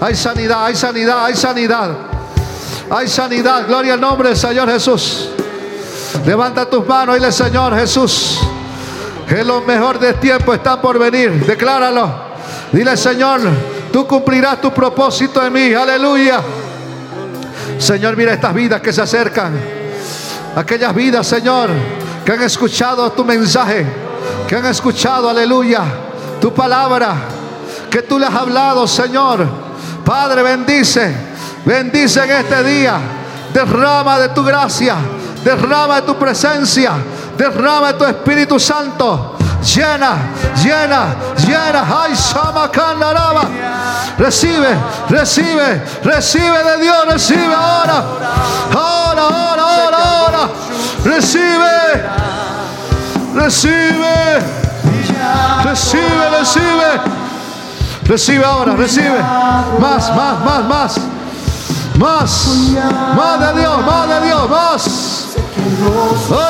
[0.00, 1.90] Hay sanidad, hay sanidad, hay sanidad.
[2.90, 3.66] Hay sanidad.
[3.66, 5.28] Gloria al nombre del Señor Jesús.
[6.24, 8.38] Levanta tus manos y Señor Jesús,
[9.28, 11.44] que lo mejor del tiempo está por venir.
[11.44, 12.32] Decláralo.
[12.72, 13.40] Dile, Señor,
[13.92, 15.74] tú cumplirás tu propósito en mí.
[15.74, 16.40] Aleluya.
[17.78, 19.81] Señor, mira estas vidas que se acercan.
[20.54, 21.70] Aquellas vidas, Señor,
[22.24, 23.86] que han escuchado tu mensaje,
[24.46, 25.82] que han escuchado, aleluya,
[26.40, 27.14] tu palabra,
[27.90, 29.46] que tú les has hablado, Señor.
[30.04, 31.14] Padre, bendice,
[31.64, 32.98] bendice en este día.
[33.52, 34.96] Derrama de tu gracia,
[35.44, 36.92] derrama de tu presencia,
[37.36, 39.36] derrama de tu Espíritu Santo.
[39.62, 40.16] Llena,
[40.62, 41.14] llena,
[41.46, 42.02] llena.
[42.02, 43.42] Ay, Samakanaraba.
[44.18, 44.68] Recibe,
[45.08, 47.54] recibe, recibe de Dios, recibe.
[47.54, 48.04] Ahora,
[48.74, 49.91] ahora, ahora, ahora.
[51.04, 52.04] Recibe,
[53.34, 54.38] recibe,
[55.64, 57.22] recibe, recibe.
[58.04, 59.20] Recibe ahora, recibe.
[59.80, 60.98] Más, más, más, más.
[61.98, 62.46] Más,
[63.16, 65.26] más de Dios, más de Dios, más.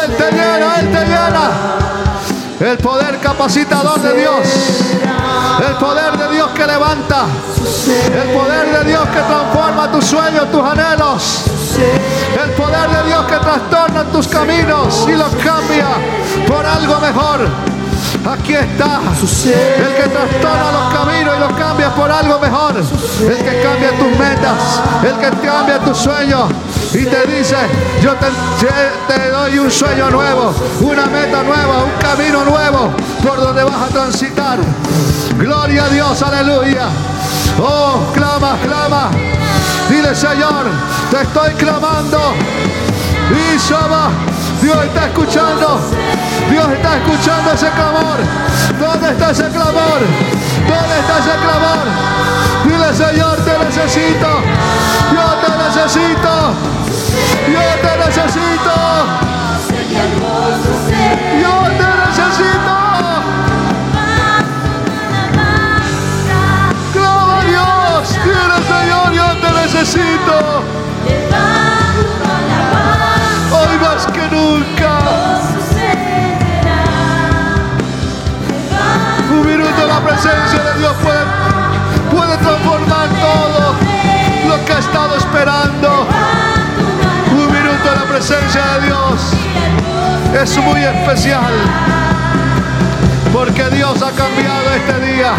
[0.05, 2.02] Él te llena, Él te llena.
[2.63, 4.47] El poder capacitador de Dios.
[5.69, 7.25] El poder de Dios que levanta.
[8.07, 11.43] El poder de Dios que transforma tus sueños, tus anhelos.
[12.41, 15.89] El poder de Dios que trastorna tus caminos y los cambia
[16.47, 17.72] por algo mejor.
[18.25, 22.75] Aquí está el que trastorna los caminos y los cambia por algo mejor.
[22.77, 26.51] El que cambia tus metas, el que cambia tus sueños
[26.95, 27.57] y te dice,
[28.03, 32.91] yo te, doy un sueño nuevo, una meta nueva, un camino nuevo
[33.25, 34.59] por donde vas a transitar.
[35.39, 36.89] Gloria a Dios, aleluya.
[37.61, 39.11] Oh, clama, clama.
[39.89, 40.67] Dile, Señor,
[41.11, 42.19] te estoy clamando.
[43.31, 44.11] Y Shaba,
[44.63, 45.81] Dios está escuchando.
[46.49, 48.19] Dios está escuchando ese clamor.
[48.79, 50.01] ¿Dónde está ese clamor?
[50.69, 51.87] ¿Dónde está ese clamor?
[52.65, 54.29] Dile, Señor, te necesito.
[55.13, 56.55] Yo te necesito.
[57.49, 59.42] Yo te necesito.
[88.25, 89.21] Presencia de Dios
[90.41, 91.53] es muy especial
[93.33, 95.33] porque Dios ha cambiado este día.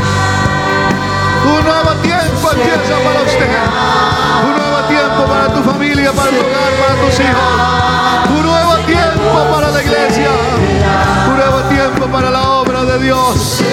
[1.45, 3.55] Un nuevo tiempo empieza para usted.
[4.43, 8.37] Un nuevo tiempo para tu familia, para tu hogar, para tus hijos.
[8.37, 10.29] Un nuevo tiempo para la iglesia.
[11.29, 13.63] Un nuevo tiempo para la obra de Dios.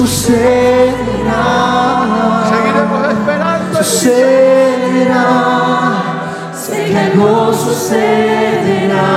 [0.00, 1.44] Sucederá,
[2.48, 3.78] Seguiremos esperando.
[3.84, 5.26] sucederá,
[6.54, 9.08] sé que algo sucederá,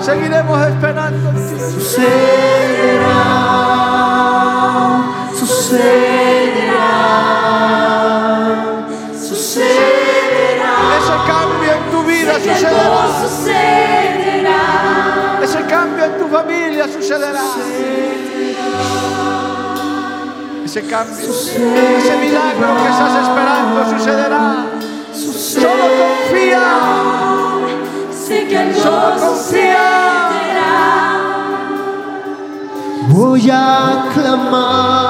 [0.00, 1.32] Seguiremos esperando.
[1.72, 3.20] sucederá,
[5.38, 6.09] sucederá,
[12.76, 14.62] algo sucederá.
[15.42, 17.44] Ese cambio en tu familia sucederá.
[20.64, 24.66] Ese cambio, ese milagro que estás esperando sucederá.
[25.12, 26.66] Solo confía.
[28.12, 30.10] Sé que algo Solo confía.
[33.08, 35.09] Voy a clamar,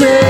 [0.00, 0.29] sucederá,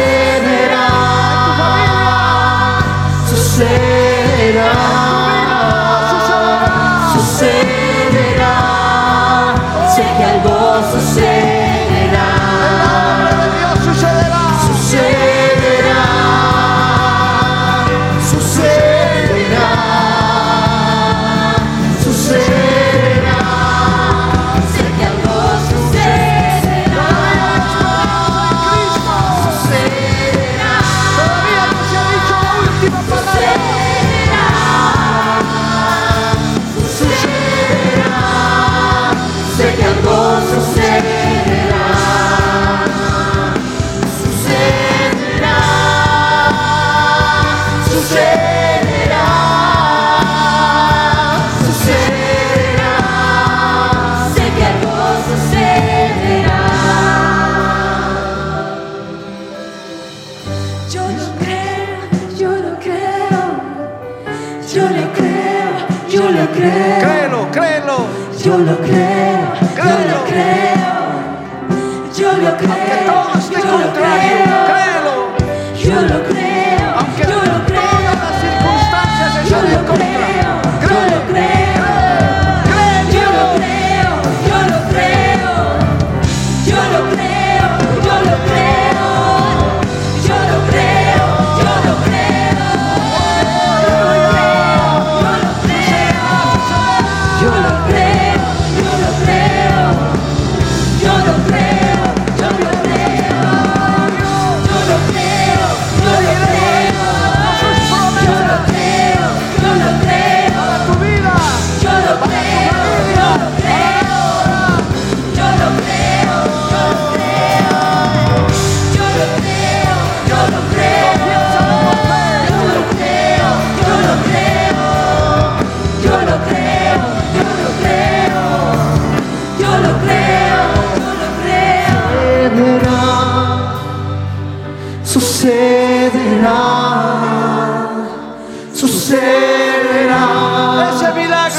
[60.91, 62.01] Yo lo creo,
[62.37, 63.41] yo lo creo.
[64.75, 65.71] Yo lo creo,
[66.09, 66.99] yo lo creo.
[66.99, 68.07] Créelo, créelo.
[68.43, 70.91] Yo lo creo, yo lo creo.
[72.19, 74.31] Yo lo creo, todo esté yo lo contrario.
[74.43, 74.67] creo.
[74.67, 75.15] Créelo.
[75.79, 79.87] Yo lo creo, Aunque todas las circunstancias estén lo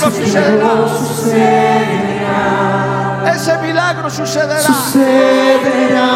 [0.09, 2.41] milagro sucederá.
[3.33, 4.61] Ese milagro sucederá.
[4.61, 6.07] sucederá,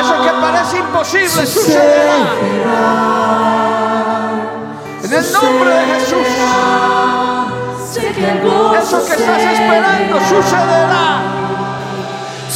[0.00, 2.16] Eso que parece imposible sucederá.
[5.04, 6.26] En el nombre de Jesús.
[8.82, 11.06] Eso que estás esperando sucederá.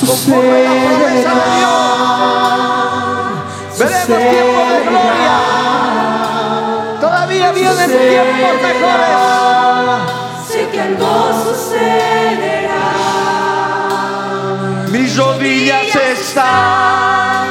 [0.01, 1.93] Conforme la promesa de Dios.
[3.79, 5.37] Veremos tiempos de gloria.
[7.01, 9.62] Todavía vienen tiempos mejores.
[10.73, 12.93] Que algo sucederá.
[14.89, 17.47] Mis rodillas están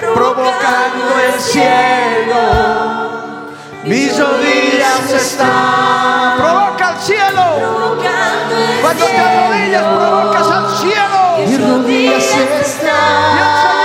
[0.00, 2.42] provocando el cielo.
[3.84, 6.38] Mis rodillas están.
[6.38, 7.44] Provoca el cielo.
[7.56, 11.20] Provocando el Cuando te arrodillas, provocas al cielo.
[11.46, 12.24] mis rodillas
[12.62, 13.77] están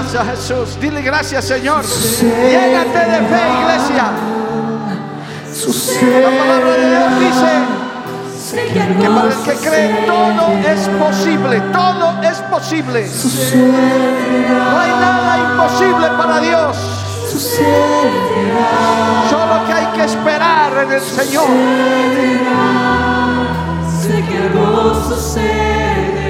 [0.00, 0.78] Gracias Jesús.
[0.80, 1.84] Dile gracias Señor.
[1.84, 4.12] Llénate de fe, iglesia.
[6.22, 7.52] La palabra de Dios dice
[9.00, 11.60] que para el que cree todo es posible.
[11.72, 13.10] Todo es posible.
[14.48, 16.76] No hay nada imposible para Dios.
[19.28, 21.48] Solo que hay que esperar en el Señor.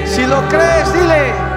[0.07, 1.48] Si lo crees, dile.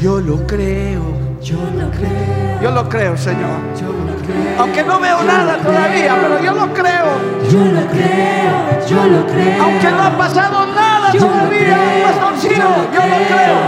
[0.00, 1.02] Yo lo creo.
[1.42, 2.60] Yo lo creo.
[2.62, 3.58] Yo lo creo, Señor.
[3.80, 4.60] Yo lo creo.
[4.60, 7.06] Aunque no veo nada todavía, pero yo lo creo.
[7.50, 9.62] Yo lo creo, yo lo creo.
[9.62, 12.54] Aunque no ha pasado nada Yo todavía, pastorcito,
[12.94, 13.58] yo lo creo.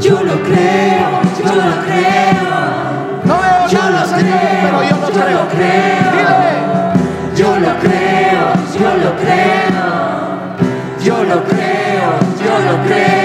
[0.00, 1.08] Yo lo creo,
[1.38, 2.42] yo lo creo.
[3.24, 5.38] No veo Yo nada, lo Señor, creo, pero yo lo yo creo.
[5.38, 6.12] lo creo.
[6.12, 6.52] Dile,
[7.36, 8.42] Yo lo creo,
[8.74, 9.92] yo lo creo.
[11.04, 12.08] Yo lo creo,
[12.44, 13.21] yo lo creo.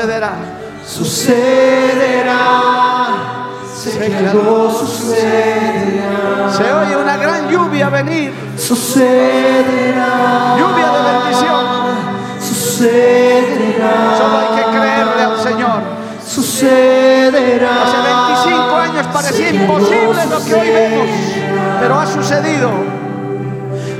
[0.00, 0.32] Sucederá.
[0.86, 2.40] sucederá.
[3.76, 8.32] Sé que algo sucederá, Se oye una gran lluvia venir.
[8.58, 10.08] sucederá.
[10.58, 11.64] Lluvia de bendición.
[12.40, 15.80] Sucederá, Solo hay que creerle al Señor.
[16.26, 17.70] sucederá.
[17.82, 17.98] Hace
[18.46, 21.08] 25 años parecía imposible lo que hoy vemos,
[21.80, 22.70] pero ha sucedido.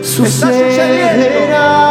[0.03, 1.90] Sucederá, sucederá.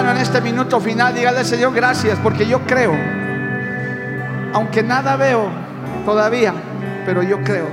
[0.00, 2.92] En este minuto final, dígale Señor gracias, porque yo creo.
[4.52, 5.48] Aunque nada veo
[6.04, 6.52] todavía,
[7.04, 7.66] pero yo creo.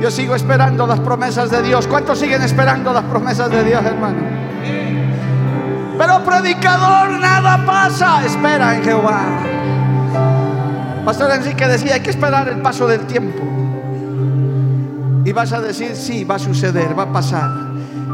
[0.00, 1.86] Yo sigo esperando las promesas de Dios.
[1.86, 4.18] ¿Cuántos siguen esperando las promesas de Dios, hermano?
[5.98, 8.24] Pero predicador, nada pasa.
[8.24, 9.22] Espera en Jehová.
[11.04, 13.42] Pastor Enrique decía, hay que esperar el paso del tiempo.
[15.24, 17.71] Y vas a decir, sí, va a suceder, va a pasar.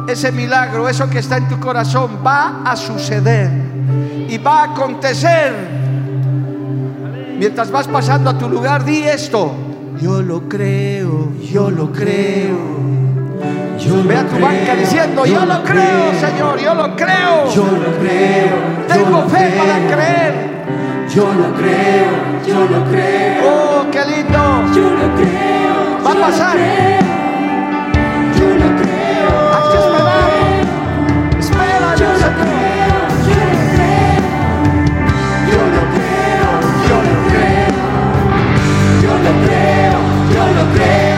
[0.09, 3.51] Ese milagro, eso que está en tu corazón, va a suceder.
[4.27, 5.53] Y va a acontecer.
[7.39, 9.53] Mientras vas pasando a tu lugar, di esto.
[10.01, 12.79] Yo lo creo, yo lo creo.
[14.07, 17.53] Ve a tu banca diciendo, yo lo creo, Señor, yo lo creo.
[17.55, 18.57] Yo lo creo.
[18.89, 20.35] yo Tengo lo fe creo, para creer.
[21.15, 22.11] Yo lo creo,
[22.47, 23.43] yo lo creo.
[23.45, 24.75] Oh, qué lindo.
[24.75, 26.03] Yo lo creo.
[26.03, 27.08] Va a yo pasar.
[40.59, 41.18] Yo lo